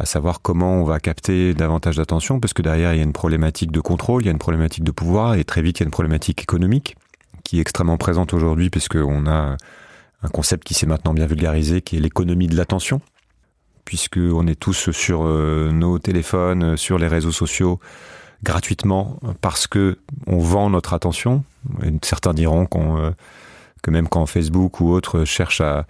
[0.00, 3.12] à savoir comment on va capter davantage d'attention, parce que derrière, il y a une
[3.12, 5.84] problématique de contrôle, il y a une problématique de pouvoir, et très vite, il y
[5.84, 6.96] a une problématique économique
[7.44, 9.56] qui est extrêmement présente aujourd'hui, puisqu'on a
[10.22, 13.02] un concept qui s'est maintenant bien vulgarisé, qui est l'économie de l'attention,
[13.84, 17.78] puisqu'on est tous sur euh, nos téléphones, sur les réseaux sociaux,
[18.42, 21.44] gratuitement, parce que on vend notre attention.
[22.02, 23.10] certains diront euh,
[23.82, 25.86] que même quand Facebook ou autres cherchent à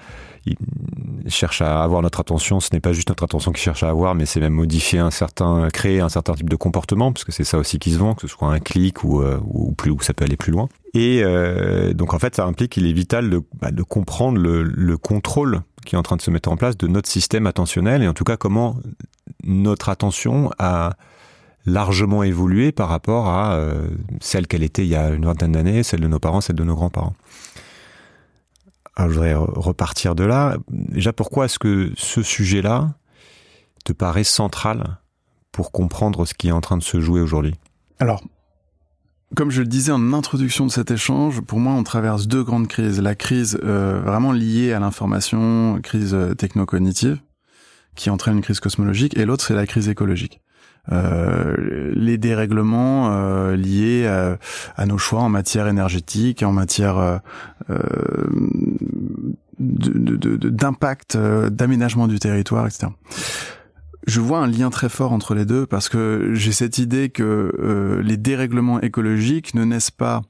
[1.29, 2.61] cherche à avoir notre attention.
[2.61, 5.11] Ce n'est pas juste notre attention qu'il cherche à avoir, mais c'est même modifier un
[5.11, 8.15] certain, créer un certain type de comportement, parce que c'est ça aussi qui se vend,
[8.15, 10.69] que ce soit un clic ou, euh, ou ça peut aller plus loin.
[10.95, 14.97] Et euh, donc en fait, ça implique qu'il est vital de, bah, comprendre le, le,
[14.97, 18.09] contrôle qui est en train de se mettre en place de notre système attentionnel, et
[18.09, 18.77] en tout cas comment
[19.45, 20.95] notre attention a
[21.67, 23.89] largement évolué par rapport à euh,
[24.21, 26.65] celle qu'elle était il y a une vingtaine d'années, celle de nos parents, celle de
[26.65, 27.15] nos grands-parents.
[29.01, 30.59] Alors, je voudrais repartir de là.
[30.69, 32.93] Déjà, pourquoi est-ce que ce sujet-là
[33.83, 34.99] te paraît central
[35.53, 37.55] pour comprendre ce qui est en train de se jouer aujourd'hui?
[37.99, 38.23] Alors,
[39.35, 42.69] comme je le disais en introduction de cet échange, pour moi, on traverse deux grandes
[42.69, 43.01] crises.
[43.01, 47.21] La crise euh, vraiment liée à l'information, crise euh, techno-cognitive,
[47.95, 50.43] qui entraîne une crise cosmologique, et l'autre, c'est la crise écologique.
[50.93, 51.57] Euh,
[51.95, 53.11] les dérèglements
[53.53, 54.07] liés
[54.77, 57.21] à, nos choix en matière énergétique, en matière
[59.61, 62.89] d'impact, d'aménagement du territoire, etc.
[64.07, 68.01] Je vois un lien très fort entre les deux parce que j'ai cette idée que
[68.03, 70.23] les dérèglements écologiques ne naissent pas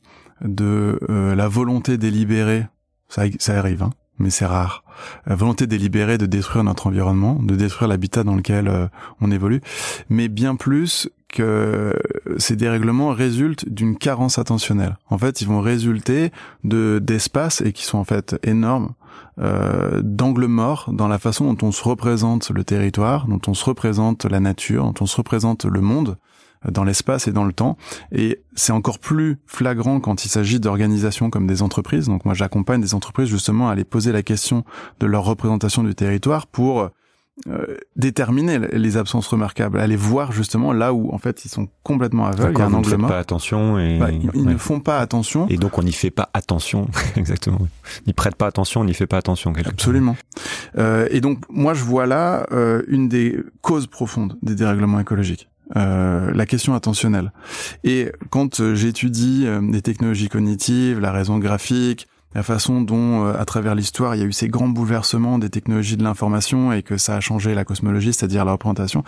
[0.43, 2.67] de la volonté délibérée,
[3.09, 4.85] ça, ça arrive, hein, mais c'est rare.
[5.27, 9.61] La volonté délibérée de détruire notre environnement, de détruire l'habitat dans lequel on évolue,
[10.09, 11.95] mais bien plus que
[12.39, 14.99] ces dérèglements résultent d'une carence attentionnelle.
[15.11, 16.33] En fait, ils vont résulter
[16.65, 18.95] de d'espaces et qui sont en fait énormes
[19.41, 23.65] euh, d'angles morts dans la façon dont on se représente le territoire, dont on se
[23.65, 26.19] représente la nature, dont on se représente le monde
[26.67, 27.77] euh, dans l'espace et dans le temps.
[28.13, 32.07] Et c'est encore plus flagrant quand il s'agit d'organisations comme des entreprises.
[32.07, 34.65] Donc moi j'accompagne des entreprises justement à aller poser la question
[35.01, 36.91] de leur représentation du territoire pour
[37.49, 42.27] euh, déterminer les absences remarquables, aller voir justement là où en fait ils sont complètement
[42.27, 43.09] aveugles, il y a un angle mort.
[43.09, 45.47] pas attention et bah, ils, ne font pas attention.
[45.49, 47.61] Et donc on n'y fait pas attention, exactement.
[48.07, 49.55] Ils prêtent pas attention, on n'y fait pas attention.
[49.65, 50.17] Absolument.
[50.77, 55.49] Euh, et donc moi je vois là euh, une des causes profondes des dérèglements écologiques.
[55.77, 57.33] Euh, la question attentionnelle.
[57.85, 63.75] Et quand j'étudie les technologies cognitives, la raison graphique, la façon dont, euh, à travers
[63.75, 67.17] l'histoire, il y a eu ces grands bouleversements des technologies de l'information et que ça
[67.17, 69.03] a changé la cosmologie, c'est-à-dire la représentation,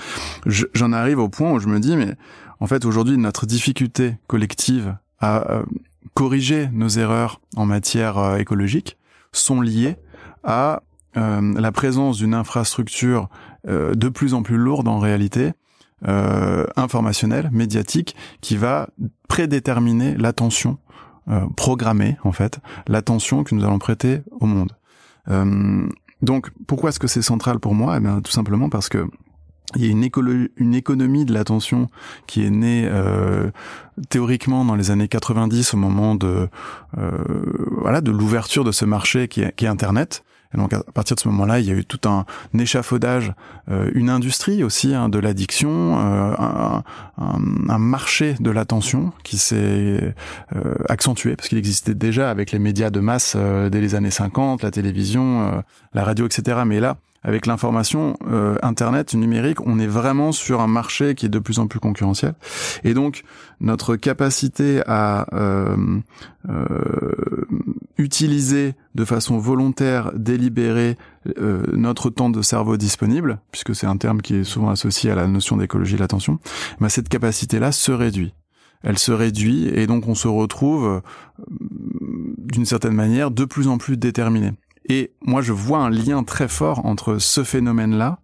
[0.47, 2.15] j'en arrive au point où je me dis, mais
[2.61, 5.63] en fait, aujourd'hui, notre difficulté collective à euh,
[6.15, 8.99] corriger nos erreurs en matière euh, écologique
[9.33, 9.97] sont liées
[10.45, 10.83] à
[11.15, 13.29] la présence d'une infrastructure
[13.67, 15.53] de plus en plus lourde en réalité,
[16.03, 18.89] informationnelle, médiatique, qui va
[19.29, 20.79] prédéterminer l'attention
[21.29, 22.59] euh, programmer en fait
[22.89, 24.73] l'attention que nous allons prêter au monde.
[25.29, 25.87] Euh,
[26.21, 27.99] donc pourquoi est-ce que c'est central pour moi?
[27.99, 29.07] Eh tout simplement parce que
[29.77, 31.89] il y a une, économie de l'attention
[32.27, 33.51] qui est née euh,
[34.11, 36.51] théoriquement dans les années 90 au moment de
[37.79, 41.29] voilà de l'ouverture de ce marché qui est Internet et donc à partir de ce
[41.29, 42.25] moment-là, il y a eu tout un,
[42.59, 43.33] échafaudage,
[43.71, 46.35] euh, une industrie aussi hein, de l'addiction, euh,
[47.19, 49.57] un, marché de l'attention qui s'est
[50.55, 54.63] euh, accentué parce qu'il existait déjà avec les médias de masse dès les années 50,
[54.63, 55.63] la télévision,
[55.95, 56.63] la radio, etc.
[56.65, 61.29] Mais là, avec l'information, euh, Internet, numérique, on est vraiment sur un marché qui est
[61.29, 62.35] de plus en plus concurrentiel.
[62.83, 63.23] Et donc,
[63.61, 65.77] notre capacité à euh,
[66.49, 67.47] euh,
[67.97, 70.97] utiliser de façon volontaire, délibérée,
[71.73, 75.29] notre temps de cerveau disponible, puisque c'est un terme qui est souvent associé à la
[75.29, 76.41] notion d'écologie de l'attention,
[76.81, 78.35] bah, cette capacité-là se réduit
[78.85, 81.03] elle se réduit et donc on se retrouve
[81.49, 84.55] d'une certaine manière de plus en plus déterminé.
[84.89, 88.19] Et moi, je vois un lien très fort entre ce phénomène-là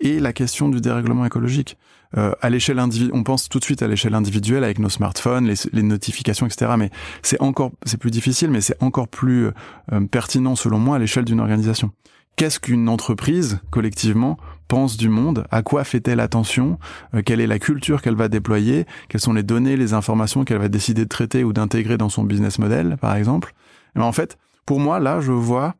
[0.00, 1.76] et la question du dérèglement écologique.
[2.16, 5.52] Euh, à l'échelle individuelle, on pense tout de suite à l'échelle individuelle avec nos smartphones,
[5.72, 6.72] les, notifications, etc.
[6.78, 6.90] Mais
[7.22, 9.46] c'est encore, c'est plus difficile, mais c'est encore plus
[9.92, 11.90] euh, pertinent selon moi à l'échelle d'une organisation.
[12.36, 15.46] Qu'est-ce qu'une entreprise collectivement pense du monde?
[15.50, 16.78] À quoi fait-elle attention?
[17.14, 18.86] Euh, Quelle est la culture qu'elle va déployer?
[19.08, 22.24] Quelles sont les données, les informations qu'elle va décider de traiter ou d'intégrer dans son
[22.24, 23.54] business model, par exemple?
[23.96, 24.36] Et ben, En fait,
[24.66, 25.74] pour moi, là, je vois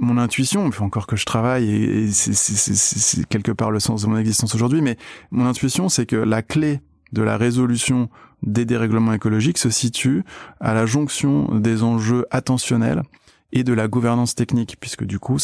[0.00, 4.54] mon intuition, encore que je travaille et, c'est quelque part le sens de mon existence
[4.54, 4.96] aujourd'hui, mais
[5.30, 6.80] mon intuition, c'est que la clé
[7.12, 8.08] de la résolution
[8.42, 10.24] des dérèglements écologiques se situe
[10.60, 13.02] à la jonction des enjeux attentionnels
[13.50, 15.38] et de la gouvernance technique, puisque du coup,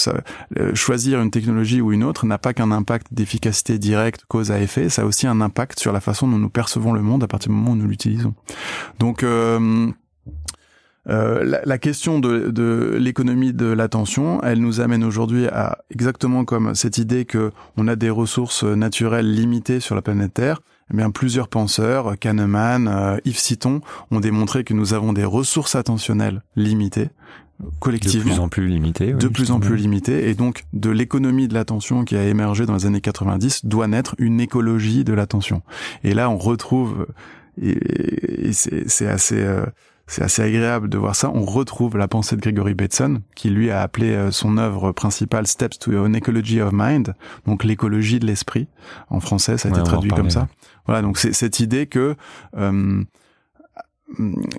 [0.59, 4.61] euh, choisir une technologie ou une autre n'a pas qu'un impact d'efficacité directe, cause à
[4.61, 7.29] effet, ça a aussi un impact sur la façon dont nous percevons le monde à
[7.29, 8.35] partir du moment où nous l'utilisons.
[8.99, 9.91] Donc, euh,
[11.09, 16.75] euh, la, question de, de l'économie de l'attention, elle nous amène aujourd'hui à exactement comme
[16.75, 20.61] cette idée que on a des ressources naturelles limitées sur la planète Terre.
[20.93, 23.81] Eh bien, plusieurs penseurs, Kahneman, euh, Yves Citon,
[24.11, 27.09] ont démontré que nous avons des ressources attentionnelles limitées
[27.81, 28.25] collectivement.
[28.25, 29.13] De plus en plus limitées.
[29.13, 30.29] de plus en plus limitées.
[30.29, 34.15] Et donc, de l'économie de l'attention qui a émergé dans les années 90 doit naître
[34.19, 35.63] une écologie de l'attention.
[36.03, 37.07] Et là, on retrouve,
[37.61, 39.41] et, c'est assez...
[39.41, 39.65] Euh,
[40.07, 41.31] c'est assez agréable de voir ça.
[41.33, 45.47] On retrouve la pensée de Gregory Bateson, qui lui a appelé euh, son œuvre principale
[45.47, 47.15] Steps to an Ecology of Mind,
[47.47, 48.69] donc l'écologie de l'esprit.
[49.09, 50.49] En français, ça a été traduit comme ça.
[50.87, 52.17] Voilà, donc c'est cette idée que
[52.57, 53.03] euh,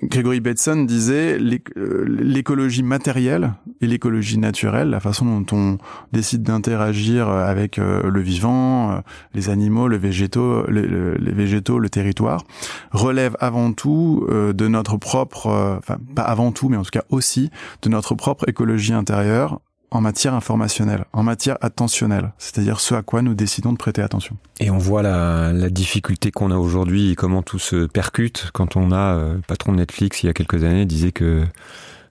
[0.02, 1.38] Gregory Bateson disait
[1.76, 5.78] euh, l'écologie matérielle et l'écologie naturelle, la façon dont on
[6.12, 9.00] décide d'interagir avec euh, le vivant, euh,
[9.34, 12.42] les animaux, le végétaux, les végétaux, le territoire,
[12.90, 17.50] relève avant tout de notre propre, enfin pas avant tout, mais en tout cas aussi
[17.82, 19.60] de notre propre écologie intérieure
[19.90, 24.36] en matière informationnelle, en matière attentionnelle, c'est-à-dire ce à quoi nous décidons de prêter attention.
[24.60, 28.76] Et on voit la, la difficulté qu'on a aujourd'hui et comment tout se percute quand
[28.76, 31.44] on a, euh, le patron de Netflix il y a quelques années disait que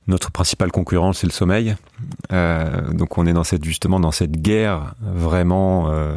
[0.08, 1.76] notre principal concurrent c'est le sommeil.
[2.32, 6.16] Euh, donc on est dans cette justement dans cette guerre vraiment euh,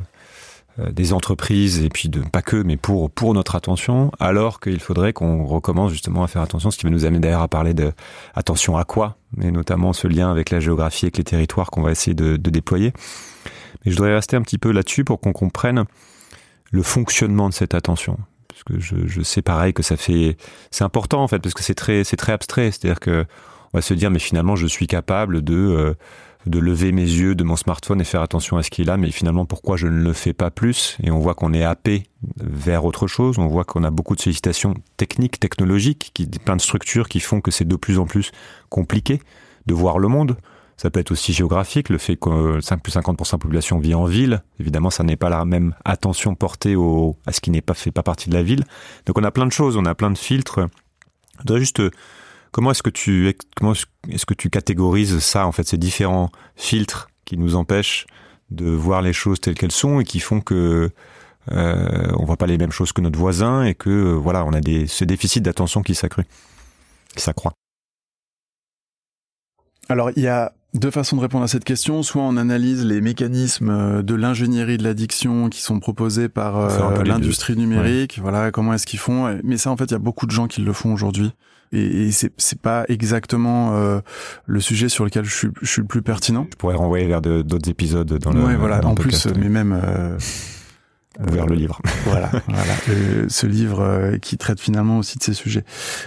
[0.91, 5.13] des entreprises et puis de pas que, mais pour pour notre attention, alors qu'il faudrait
[5.13, 7.93] qu'on recommence justement à faire attention, ce qui va nous amener d'ailleurs à parler de
[8.35, 11.91] attention à quoi, et notamment ce lien avec la géographie, avec les territoires qu'on va
[11.91, 12.93] essayer de, de déployer.
[13.85, 15.85] Mais je voudrais rester un petit peu là-dessus pour qu'on comprenne
[16.71, 18.19] le fonctionnement de cette attention
[18.49, 20.37] parce que je, je sais pareil que ça fait
[20.71, 23.25] c'est important en fait parce que c'est très c'est très abstrait c'est-à-dire que
[23.73, 25.95] on va se dire mais finalement je suis capable de euh,
[26.47, 28.97] de lever mes yeux de mon smartphone et faire attention à ce qui est là,
[28.97, 30.97] mais finalement pourquoi je ne le fais pas plus?
[31.03, 32.05] Et on voit qu'on est happé
[32.37, 36.61] vers autre chose, on voit qu'on a beaucoup de sollicitations techniques, technologiques, qui, plein de
[36.61, 38.31] structures qui font que c'est de plus en plus
[38.69, 39.21] compliqué
[39.67, 40.37] de voir le monde.
[40.77, 43.95] Ça peut être aussi géographique, le fait que 5 plus 50% de la population vit
[43.95, 44.43] en ville.
[44.61, 47.91] Évidemment, ça n'est pas la même attention portée au, à ce qui n'est pas fait
[47.91, 48.63] pas partie de la ville.
[49.05, 50.61] Donc on a plein de choses, on a plein de filtres.
[51.49, 51.83] Je juste
[52.59, 53.73] Comment est-ce que tu comment
[54.11, 58.05] est-ce que tu catégorises ça en fait ces différents filtres qui nous empêchent
[58.51, 60.91] de voir les choses telles qu'elles sont et qui font que
[61.53, 64.53] euh, on voit pas les mêmes choses que notre voisin et que euh, voilà on
[64.55, 66.25] a des ce déficit d'attention qui s'accroît
[67.15, 67.53] qui s'accroît.
[69.89, 72.03] Alors il y a deux façons de répondre à cette question.
[72.03, 77.05] Soit on analyse les mécanismes euh, de l'ingénierie de l'addiction qui sont proposés par euh,
[77.05, 78.15] l'industrie numérique.
[78.17, 78.23] Ouais.
[78.23, 79.39] Voilà, comment est-ce qu'ils font?
[79.45, 81.33] Mais ça, en fait, il y a beaucoup de gens qui le font aujourd'hui
[81.73, 84.01] et, et c'est c'est pas exactement euh,
[84.47, 86.47] le sujet sur lequel je suis, je suis le plus pertinent.
[86.51, 88.45] Je pourrais renvoyer vers d'autres épisodes dans le.
[88.45, 88.79] Ouais, voilà.
[88.79, 89.79] Dans en plus, mais même.
[89.83, 90.17] Euh,
[91.19, 91.81] vers le livre.
[92.05, 93.29] voilà, voilà.
[93.29, 95.65] Ce livre euh, qui traite finalement aussi de ces sujets.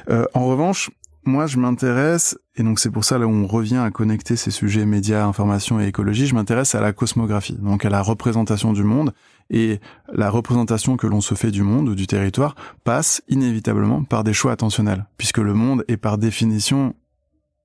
[0.09, 0.89] Euh, en revanche,
[1.23, 4.49] moi, je m'intéresse, et donc c'est pour ça là où on revient à connecter ces
[4.49, 8.83] sujets médias, information et écologie, je m'intéresse à la cosmographie, donc à la représentation du
[8.83, 9.13] monde,
[9.51, 9.79] et
[10.11, 14.33] la représentation que l'on se fait du monde ou du territoire passe inévitablement par des
[14.33, 16.95] choix attentionnels, puisque le monde est par définition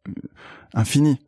[0.09, 0.12] euh,
[0.74, 1.18] infini.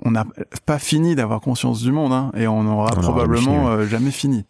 [0.00, 0.24] On n'a
[0.64, 4.46] pas fini d'avoir conscience du monde, hein, et on n'aura probablement euh, jamais fini.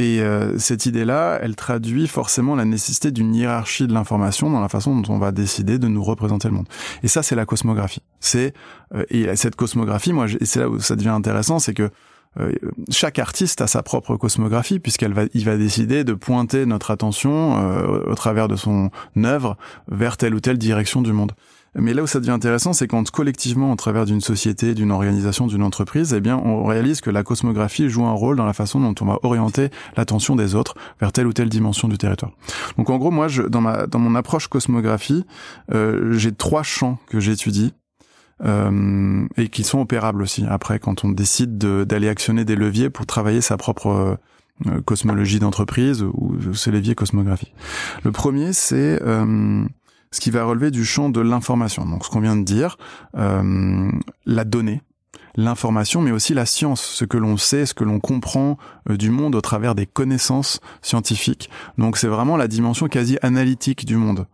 [0.00, 4.70] Et euh, cette idée-là, elle traduit forcément la nécessité d'une hiérarchie de l'information dans la
[4.70, 6.68] façon dont on va décider de nous représenter le monde.
[7.02, 8.02] Et ça, c'est la cosmographie.
[8.18, 8.54] C'est
[8.94, 11.90] euh, et cette cosmographie, moi, et c'est là où ça devient intéressant, c'est que
[12.38, 12.52] euh,
[12.90, 17.58] chaque artiste a sa propre cosmographie puisqu'elle va, il va décider de pointer notre attention
[17.58, 19.56] euh, au travers de son œuvre
[19.88, 21.32] vers telle ou telle direction du monde.
[21.76, 25.46] Mais là où ça devient intéressant, c'est quand collectivement, au travers d'une société, d'une organisation,
[25.46, 28.80] d'une entreprise, eh bien, on réalise que la cosmographie joue un rôle dans la façon
[28.80, 32.32] dont on va orienter l'attention des autres vers telle ou telle dimension du territoire.
[32.76, 35.24] Donc, en gros, moi, je, dans ma, dans mon approche cosmographie,
[35.72, 37.72] euh, j'ai trois champs que j'étudie.
[38.42, 43.04] Euh, et qui sont opérables aussi après quand on décide d'aller actionner des leviers pour
[43.04, 44.18] travailler sa propre
[44.66, 47.52] euh, cosmologie d'entreprise ou ce levier cosmographie.
[48.04, 49.64] Le premier, c'est euh,
[50.12, 51.86] ce qui va relever du champ de l'information.
[51.86, 52.76] Donc ce qu'on vient de dire,
[53.16, 53.90] euh,
[54.26, 54.82] la donnée,
[55.42, 59.10] l'information, mais aussi la science, ce que l'on sait, ce que l'on comprend euh, du
[59.10, 61.50] monde au travers des connaissances scientifiques.
[61.78, 64.26] Donc c'est vraiment la dimension quasi analytique du monde.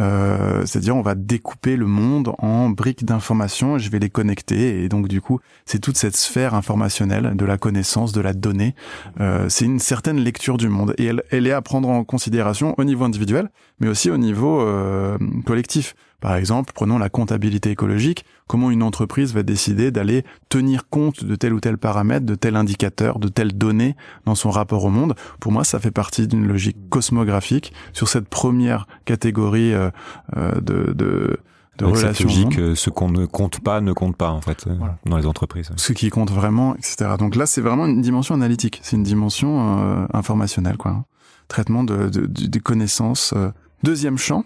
[0.00, 4.82] Euh, C'est-à-dire on va découper le monde en briques d'informations je vais les connecter.
[4.82, 8.74] Et donc du coup, c'est toute cette sphère informationnelle de la connaissance, de la donnée.
[9.20, 12.74] Euh, c'est une certaine lecture du monde et elle, elle est à prendre en considération
[12.78, 13.50] au niveau individuel,
[13.80, 15.94] mais aussi au niveau euh, collectif.
[16.20, 18.24] Par exemple, prenons la comptabilité écologique.
[18.48, 22.56] Comment une entreprise va décider d'aller tenir compte de tel ou tel paramètre, de tel
[22.56, 23.94] indicateur, de telle donnée
[24.24, 28.28] dans son rapport au monde Pour moi, ça fait partie d'une logique cosmographique sur cette
[28.28, 29.90] première catégorie euh,
[30.60, 31.38] de, de
[31.78, 32.28] de Avec relations.
[32.28, 34.98] Cette logique, euh, ce qu'on ne compte pas ne compte pas en fait voilà.
[35.06, 35.70] dans les entreprises.
[35.76, 37.14] Ce qui compte vraiment, etc.
[37.18, 41.04] Donc là, c'est vraiment une dimension analytique, c'est une dimension euh, informationnelle, quoi.
[41.46, 43.32] Traitement de, de, de, des connaissances.
[43.84, 44.44] Deuxième champ,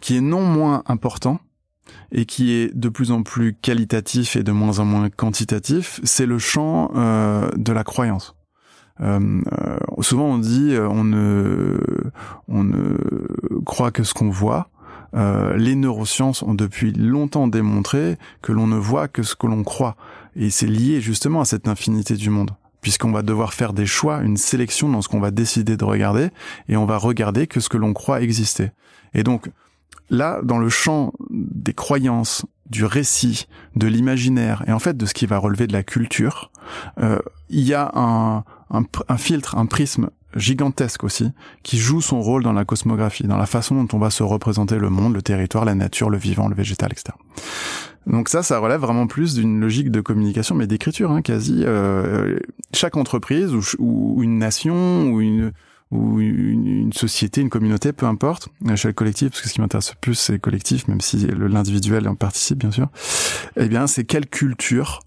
[0.00, 1.40] qui est non moins important
[2.12, 6.26] et qui est de plus en plus qualitatif et de moins en moins quantitatif, c'est
[6.26, 8.34] le champ euh, de la croyance.
[9.00, 11.78] Euh, euh, souvent on dit euh, on ne
[12.48, 12.96] on ne
[13.64, 14.70] croit que ce qu'on voit.
[15.14, 19.62] Euh, les neurosciences ont depuis longtemps démontré que l'on ne voit que ce que l'on
[19.62, 19.96] croit,
[20.34, 22.50] et c'est lié justement à cette infinité du monde
[22.86, 26.28] puisqu'on va devoir faire des choix, une sélection dans ce qu'on va décider de regarder,
[26.68, 28.70] et on va regarder que ce que l'on croit exister.
[29.12, 29.50] Et donc,
[30.10, 33.46] là, dans le champ des croyances, du récit,
[33.76, 36.50] de l'imaginaire, et en fait de ce qui va relever de la culture,
[36.98, 38.38] euh, il y a un,
[38.70, 41.30] un, un, filtre, un prisme gigantesque aussi,
[41.62, 44.78] qui joue son rôle dans la cosmographie, dans la façon dont on va se représenter
[44.78, 47.16] le monde, le territoire, la nature, le vivant, le végétal, etc.
[48.06, 51.62] Donc ça, ça relève vraiment plus d'une logique de communication, mais d'écriture, hein, quasi.
[51.64, 52.38] Euh,
[52.72, 55.52] chaque entreprise ou, ou, une nation ou une
[55.90, 59.60] ou une, une, société, une communauté, peu importe, à l'échelle collective, parce que ce qui
[59.60, 62.88] m'intéresse le plus, c'est le collectif, même si l'individuel en participe, bien sûr,
[63.56, 65.00] eh bien, c'est quelle culture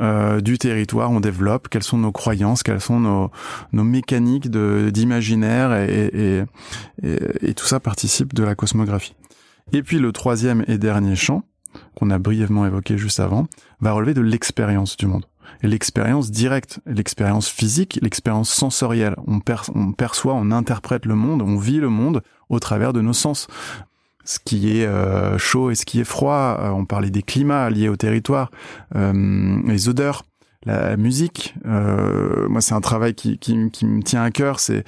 [0.00, 3.30] euh, du territoire on développe, quelles sont nos croyances, quelles sont nos,
[3.72, 6.44] nos mécaniques d'imaginaire et,
[7.04, 9.14] et, et tout ça participe de la cosmographie.
[9.72, 11.44] Et puis le troisième et dernier champ,
[11.94, 13.46] qu'on a brièvement évoqué juste avant,
[13.80, 15.26] va relever de l'expérience du monde.
[15.62, 19.14] Et l'expérience directe, l'expérience physique, l'expérience sensorielle.
[19.26, 19.40] On,
[19.92, 23.48] perçoit, on interprète le monde, on vit le monde au travers de nos sens
[24.24, 26.58] ce qui est euh, chaud et ce qui est froid.
[26.60, 28.50] Euh, on parlait des climats liés au territoire,
[28.96, 30.24] euh, les odeurs,
[30.66, 31.54] la musique.
[31.64, 34.60] moi, c'est un travail qui, qui, qui, me tient à cœur.
[34.60, 34.84] C'est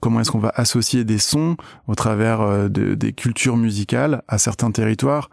[0.00, 1.56] comment est-ce qu'on va associer des sons
[1.86, 5.30] au travers de, des cultures musicales à certains territoires.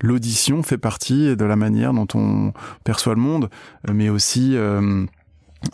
[0.00, 2.52] L'audition fait partie de la manière dont on
[2.84, 3.50] perçoit le monde,
[3.92, 4.56] mais aussi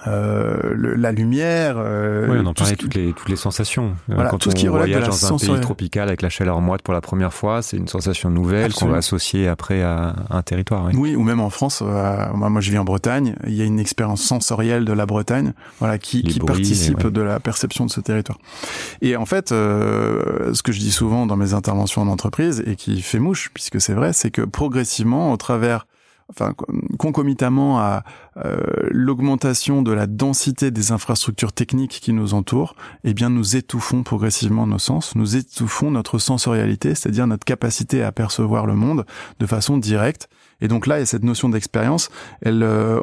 [0.06, 1.76] euh, le, la lumière.
[1.78, 3.94] Euh, oui, on en parlait toutes les toutes les sensations.
[4.08, 6.08] Euh, voilà, Quand tout on ce qui relève voyage de la dans un pays tropical
[6.08, 9.48] avec la chaleur moite pour la première fois, c'est une sensation nouvelle qu'on va associer
[9.48, 10.86] après à un territoire.
[10.86, 10.92] Oui.
[10.96, 11.82] Oui, ou même en France.
[11.82, 13.34] euh, moi, moi, je vis en Bretagne.
[13.46, 17.10] Il y a une expérience sensorielle de la Bretagne, voilà, qui, qui bruits, participe ouais.
[17.10, 18.38] de la perception de ce territoire.
[19.02, 22.76] Et en fait, euh, ce que je dis souvent dans mes interventions en entreprise et
[22.76, 25.86] qui fait mouche, puisque c'est vrai, c'est que progressivement, au travers
[26.30, 26.54] enfin
[26.98, 28.04] concomitamment à
[28.36, 28.60] euh,
[28.90, 32.74] l'augmentation de la densité des infrastructures techniques qui nous entourent,
[33.04, 38.12] eh bien nous étouffons progressivement nos sens, nous étouffons notre sensorialité, c'est-à-dire notre capacité à
[38.12, 39.04] percevoir le monde
[39.38, 40.28] de façon directe.
[40.60, 42.10] Et donc là, il y a cette notion d'expérience,
[42.42, 43.00] elle euh,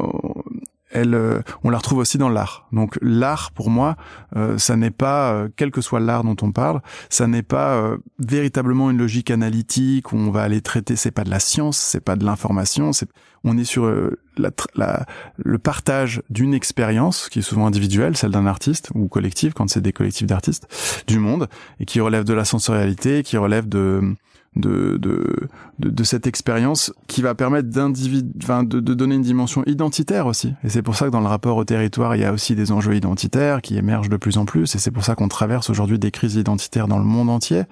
[0.91, 2.67] elle, euh, on la retrouve aussi dans l'art.
[2.71, 3.95] Donc l'art, pour moi,
[4.35, 7.75] euh, ça n'est pas, euh, quel que soit l'art dont on parle, ça n'est pas
[7.75, 10.95] euh, véritablement une logique analytique où on va aller traiter.
[10.95, 12.93] C'est pas de la science, c'est pas de l'information.
[12.93, 13.09] C'est,
[13.43, 15.05] on est sur euh, la, la-
[15.37, 19.81] le partage d'une expérience qui est souvent individuelle, celle d'un artiste ou collective quand c'est
[19.81, 20.67] des collectifs d'artistes
[21.07, 21.47] du monde
[21.79, 24.15] et qui relève de la sensorialité, qui relève de
[24.55, 25.35] de, de,
[25.79, 30.53] de, de cette expérience qui va permettre de, de donner une dimension identitaire aussi.
[30.63, 32.71] Et c'est pour ça que dans le rapport au territoire, il y a aussi des
[32.71, 34.75] enjeux identitaires qui émergent de plus en plus.
[34.75, 37.63] Et c'est pour ça qu'on traverse aujourd'hui des crises identitaires dans le monde entier,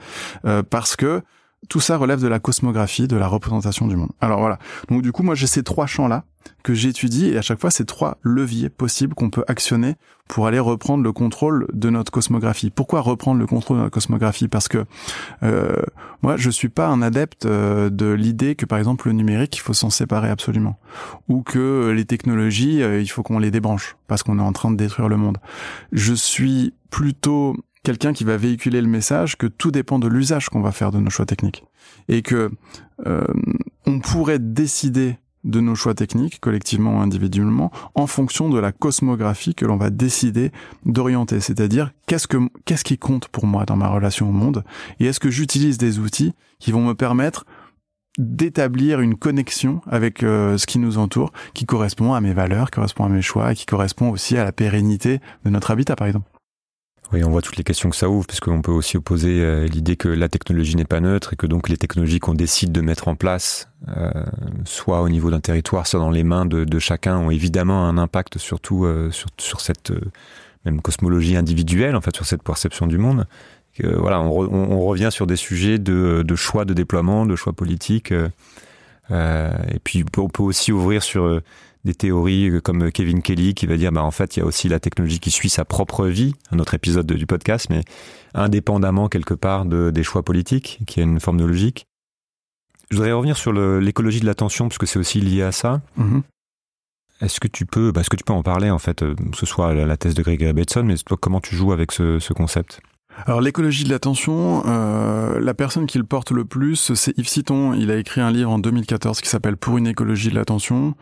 [0.46, 1.22] euh, parce que
[1.70, 4.10] tout ça relève de la cosmographie, de la représentation du monde.
[4.22, 4.60] Alors voilà.
[4.90, 6.24] Donc du coup, moi j'ai ces trois champs-là
[6.64, 9.96] que j'étudie et à chaque fois c'est trois leviers possibles qu'on peut actionner
[10.28, 12.72] pour aller reprendre le contrôle de notre cosmographie.
[12.72, 14.48] Pourquoi reprendre le contrôle de notre cosmographie?
[14.48, 14.86] Parce que
[15.44, 15.82] euh,
[16.22, 19.62] moi je suis pas un adepte euh, de l'idée que par exemple le numérique il
[19.62, 20.78] faut s'en séparer absolument
[21.28, 24.72] ou que les technologies euh, il faut qu'on les débranche parce qu'on est en train
[24.72, 25.38] de détruire le monde.
[25.92, 27.56] Je suis plutôt
[27.86, 31.00] quelqu'un qui va véhiculer le message que tout dépend de l'usage qu'on va faire de
[31.00, 31.64] nos choix techniques
[32.10, 32.52] et que
[33.06, 33.24] euh,
[33.86, 39.54] on pourrait décider de nos choix techniques, collectivement ou individuellement, en fonction de la cosmographie
[39.54, 40.52] que l'on va décider
[40.86, 41.40] d'orienter.
[41.40, 44.64] C'est-à-dire, qu'est-ce que, qu'est-ce qui compte pour moi dans ma relation au monde?
[45.00, 47.46] Et est-ce que j'utilise des outils qui vont me permettre
[48.18, 52.78] d'établir une connexion avec euh, ce qui nous entoure, qui correspond à mes valeurs, qui
[52.78, 56.08] correspond à mes choix, et qui correspond aussi à la pérennité de notre habitat, par
[56.08, 56.28] exemple?
[57.14, 59.68] Oui, on voit toutes les questions que ça ouvre, parce qu'on peut aussi opposer euh,
[59.68, 62.82] l'idée que la technologie n'est pas neutre et que donc les technologies qu'on décide de
[62.82, 64.12] mettre en place, euh,
[64.66, 68.40] soit au niveau d'un territoire, soit dans les mains de, chacun, ont évidemment un impact
[68.40, 69.94] surtout euh, sur, cette
[70.66, 73.28] même cosmologie individuelle, en fait, sur cette perception du monde.
[73.84, 77.36] Voilà, on, re- on, on revient sur des sujets de, de choix de déploiement, de
[77.36, 78.14] choix politiques.
[79.12, 81.42] euh, et puis on peut- aussi ouvrir sur
[81.86, 84.46] des théories euh, comme Kevin Kelly qui va dire bah en fait il y a
[84.46, 87.84] aussi la technologie qui suit sa propre vie, un autre épisode de- du podcast, mais
[88.34, 91.86] indépendamment quelque part de, des choix politiques, qui a une forme de logique.
[92.92, 95.82] Je voudrais revenir sur l'écologie de l'attention parce que c'est aussi lié à ça.
[95.98, 96.22] Mhm.
[97.22, 99.38] Est-ce que tu peux, bah, est-ce que tu peux en parler en fait, euh, que
[99.38, 102.20] ce soit la, la thèse de Gregory Bateson, mais toi comment tu joues avec ce,
[102.20, 102.82] ce concept?
[103.26, 107.74] Alors l'écologie de l'attention, euh, la personne qui le porte le plus, c'est Yves Citon.
[107.74, 110.96] Il a écrit un livre en 2014 qui s'appelle Pour une écologie de l'attention.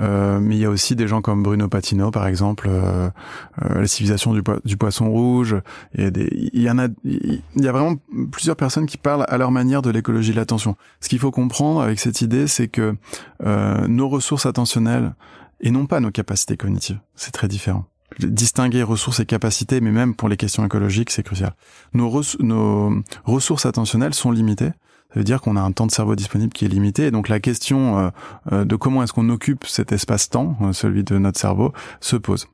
[0.00, 3.08] Euh, mais il y a aussi des gens comme Bruno Patino, par exemple, euh,
[3.62, 5.56] euh, la civilisation du, poi- du poisson rouge.
[5.94, 7.94] Il y, a des, il y en a, il y a vraiment
[8.32, 10.76] plusieurs personnes qui parlent à leur manière de l'écologie de l'attention.
[11.00, 12.96] Ce qu'il faut comprendre avec cette idée, c'est que
[13.46, 15.14] euh, nos ressources attentionnelles
[15.60, 17.84] et non pas nos capacités cognitives, c'est très différent
[18.18, 21.54] distinguer ressources et capacités, mais même pour les questions écologiques, c'est crucial.
[21.94, 24.72] Nos, res- nos ressources attentionnelles sont limitées.
[25.12, 27.06] Ça veut dire qu'on a un temps de cerveau disponible qui est limité.
[27.06, 28.10] Et donc la question euh,
[28.52, 32.46] euh, de comment est-ce qu'on occupe cet espace-temps, euh, celui de notre cerveau, se pose.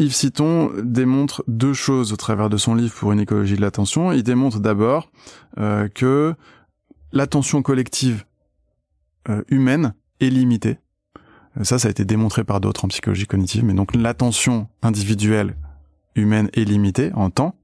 [0.00, 4.10] Yves Citon démontre deux choses au travers de son livre pour une écologie de l'attention.
[4.10, 5.12] Il démontre d'abord
[5.94, 6.34] que
[7.12, 8.24] l'attention collective
[9.48, 10.78] humaine est limitée.
[11.62, 15.54] Ça, ça a été démontré par d'autres en psychologie cognitive, mais donc l'attention individuelle
[16.16, 17.54] humaine est limitée en temps,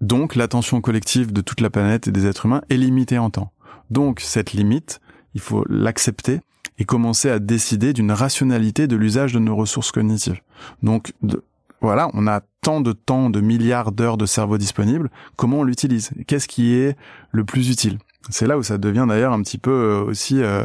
[0.00, 3.52] donc l'attention collective de toute la planète et des êtres humains est limitée en temps.
[3.90, 5.00] Donc cette limite,
[5.34, 6.40] il faut l'accepter
[6.78, 10.40] et commencer à décider d'une rationalité de l'usage de nos ressources cognitives.
[10.82, 11.12] Donc,
[11.80, 16.10] voilà, on a tant de temps, de milliards d'heures de cerveau disponibles, comment on l'utilise?
[16.26, 16.96] Qu'est-ce qui est
[17.30, 17.98] le plus utile?
[18.30, 20.64] C'est là où ça devient d'ailleurs un petit peu euh, aussi euh,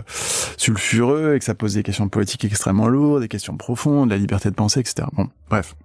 [0.58, 4.50] sulfureux et que ça pose des questions politiques extrêmement lourdes, des questions profondes, la liberté
[4.50, 5.08] de penser, etc.
[5.14, 5.76] Bon, bref.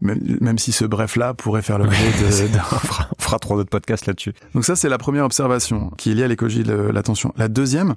[0.00, 2.58] Même, si ce bref-là pourrait faire l'objet de, de...
[2.72, 4.34] on, fera, on fera trois autres podcasts là-dessus.
[4.54, 7.32] Donc ça, c'est la première observation qui est liée à l'écologie de l'attention.
[7.36, 7.94] La deuxième,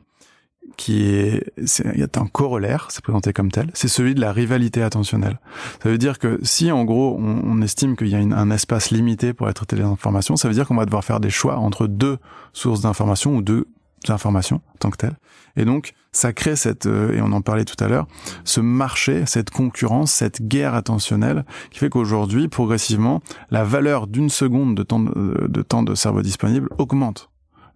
[0.76, 4.32] qui est, il y a un corollaire, c'est présenté comme tel, c'est celui de la
[4.32, 5.40] rivalité attentionnelle.
[5.82, 9.34] Ça veut dire que si en gros on, estime qu'il y a un espace limité
[9.34, 11.88] pour être traité les informations, ça veut dire qu'on va devoir faire des choix entre
[11.88, 12.18] deux
[12.54, 13.66] sources d'informations ou deux
[14.10, 15.18] informations tant que telles.
[15.56, 18.08] Et donc ça crée cette, euh, et on en parlait tout à l'heure,
[18.44, 24.76] ce marché, cette concurrence, cette guerre attentionnelle qui fait qu'aujourd'hui, progressivement, la valeur d'une seconde
[24.76, 27.30] de temps de, de temps de cerveau disponible augmente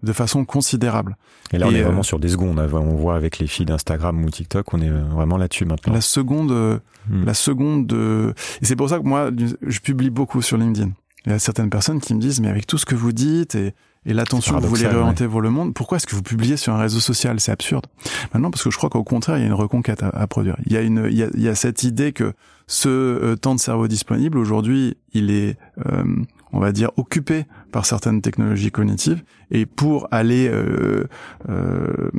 [0.03, 1.17] de façon considérable.
[1.53, 2.59] Et là, on est vraiment euh, sur des secondes.
[2.59, 2.69] Hein.
[2.73, 5.93] On voit avec les filles d'Instagram ou TikTok, on est vraiment là-dessus maintenant.
[5.93, 6.79] La seconde, euh,
[7.09, 7.25] hmm.
[7.25, 7.93] la seconde,
[8.61, 9.29] et c'est pour ça que moi,
[9.61, 10.91] je publie beaucoup sur LinkedIn.
[11.25, 13.53] Il y a certaines personnes qui me disent, mais avec tout ce que vous dites
[13.53, 13.75] et,
[14.07, 16.73] et l'attention que vous voulez réorienter vers le monde, pourquoi est-ce que vous publiez sur
[16.73, 17.39] un réseau social?
[17.39, 17.85] C'est absurde.
[18.33, 20.57] Maintenant, parce que je crois qu'au contraire, il y a une reconquête à, produire.
[20.65, 22.33] Il y a une, il y a, il y a cette idée que
[22.65, 25.57] ce euh, temps de cerveau disponible aujourd'hui, il est
[26.53, 31.05] on va dire, occupé par certaines technologies cognitives et pour aller, euh,
[31.49, 32.09] euh,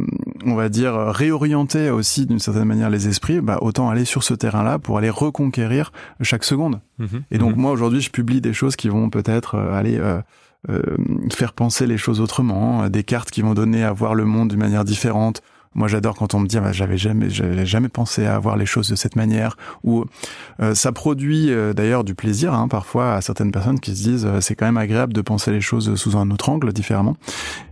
[0.45, 4.35] on va dire, réorienter aussi d'une certaine manière les esprits, bah, autant aller sur ce
[4.35, 6.81] terrain-là pour aller reconquérir chaque seconde.
[6.99, 7.23] Mhm.
[7.31, 7.63] et donc mhm.
[7.63, 10.01] moi aujourd'hui, je publie des choses qui vont peut-être euh, aller
[11.33, 14.61] faire penser les choses autrement, des cartes qui vont donner à voir le monde d'une
[14.61, 15.43] manière différente,
[15.75, 18.57] moi, j'adore quand on me dit, ah, bah, j'avais jamais, j'avais jamais pensé à voir
[18.57, 19.57] les choses de cette manière.
[19.85, 20.05] Ou
[20.61, 24.27] euh, ça produit euh, d'ailleurs du plaisir, hein, parfois à certaines personnes qui se disent,
[24.27, 27.17] euh, c'est quand même agréable de penser les choses sous un autre angle, différemment.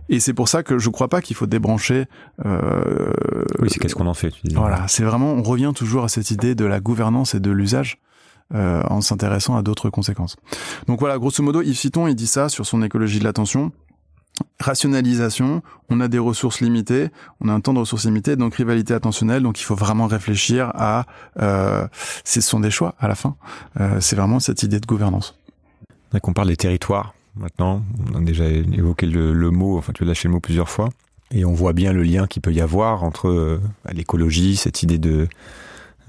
[0.09, 2.05] Et c'est pour ça que je crois pas qu'il faut débrancher.
[2.43, 4.31] oui, c'est qu'est-ce qu'on en fait.
[4.31, 4.55] Tu dis.
[4.55, 7.97] Voilà, c'est vraiment, on revient toujours à cette idée de la gouvernance et de l'usage.
[8.53, 10.35] en s'intéressant à d'autres conséquences.
[10.87, 13.71] Donc voilà, grosso modo, Yves Citon, il dit ça sur son écologie de l'attention
[14.59, 18.93] rationalisation, on a des ressources limitées, on a un temps de ressources limité, donc rivalité
[18.93, 21.05] attentionnelle, donc il faut vraiment réfléchir à,
[21.39, 21.87] euh,
[22.23, 23.35] ce sont des choix à la fin,
[23.79, 25.37] euh, c'est vraiment cette idée de gouvernance.
[26.13, 27.83] Donc on parle des territoires maintenant,
[28.13, 30.89] on a déjà évoqué le, mot, enfin tu as lâché le mot plusieurs fois,
[31.31, 33.61] et on voit bien le lien qu'il peut y avoir entre euh,
[33.91, 35.27] l'écologie, cette idée de,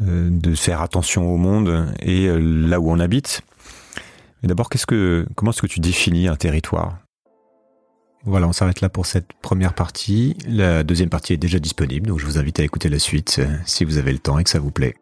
[0.02, 3.42] euh, de faire attention au monde et là où on habite.
[4.42, 6.98] Mais d'abord, qu'est-ce que, comment est-ce que tu définis un territoire?
[8.24, 10.36] Voilà, on s'arrête là pour cette première partie.
[10.46, 13.56] La deuxième partie est déjà disponible, donc je vous invite à écouter la suite euh,
[13.66, 14.94] si vous avez le temps et que ça vous plaît.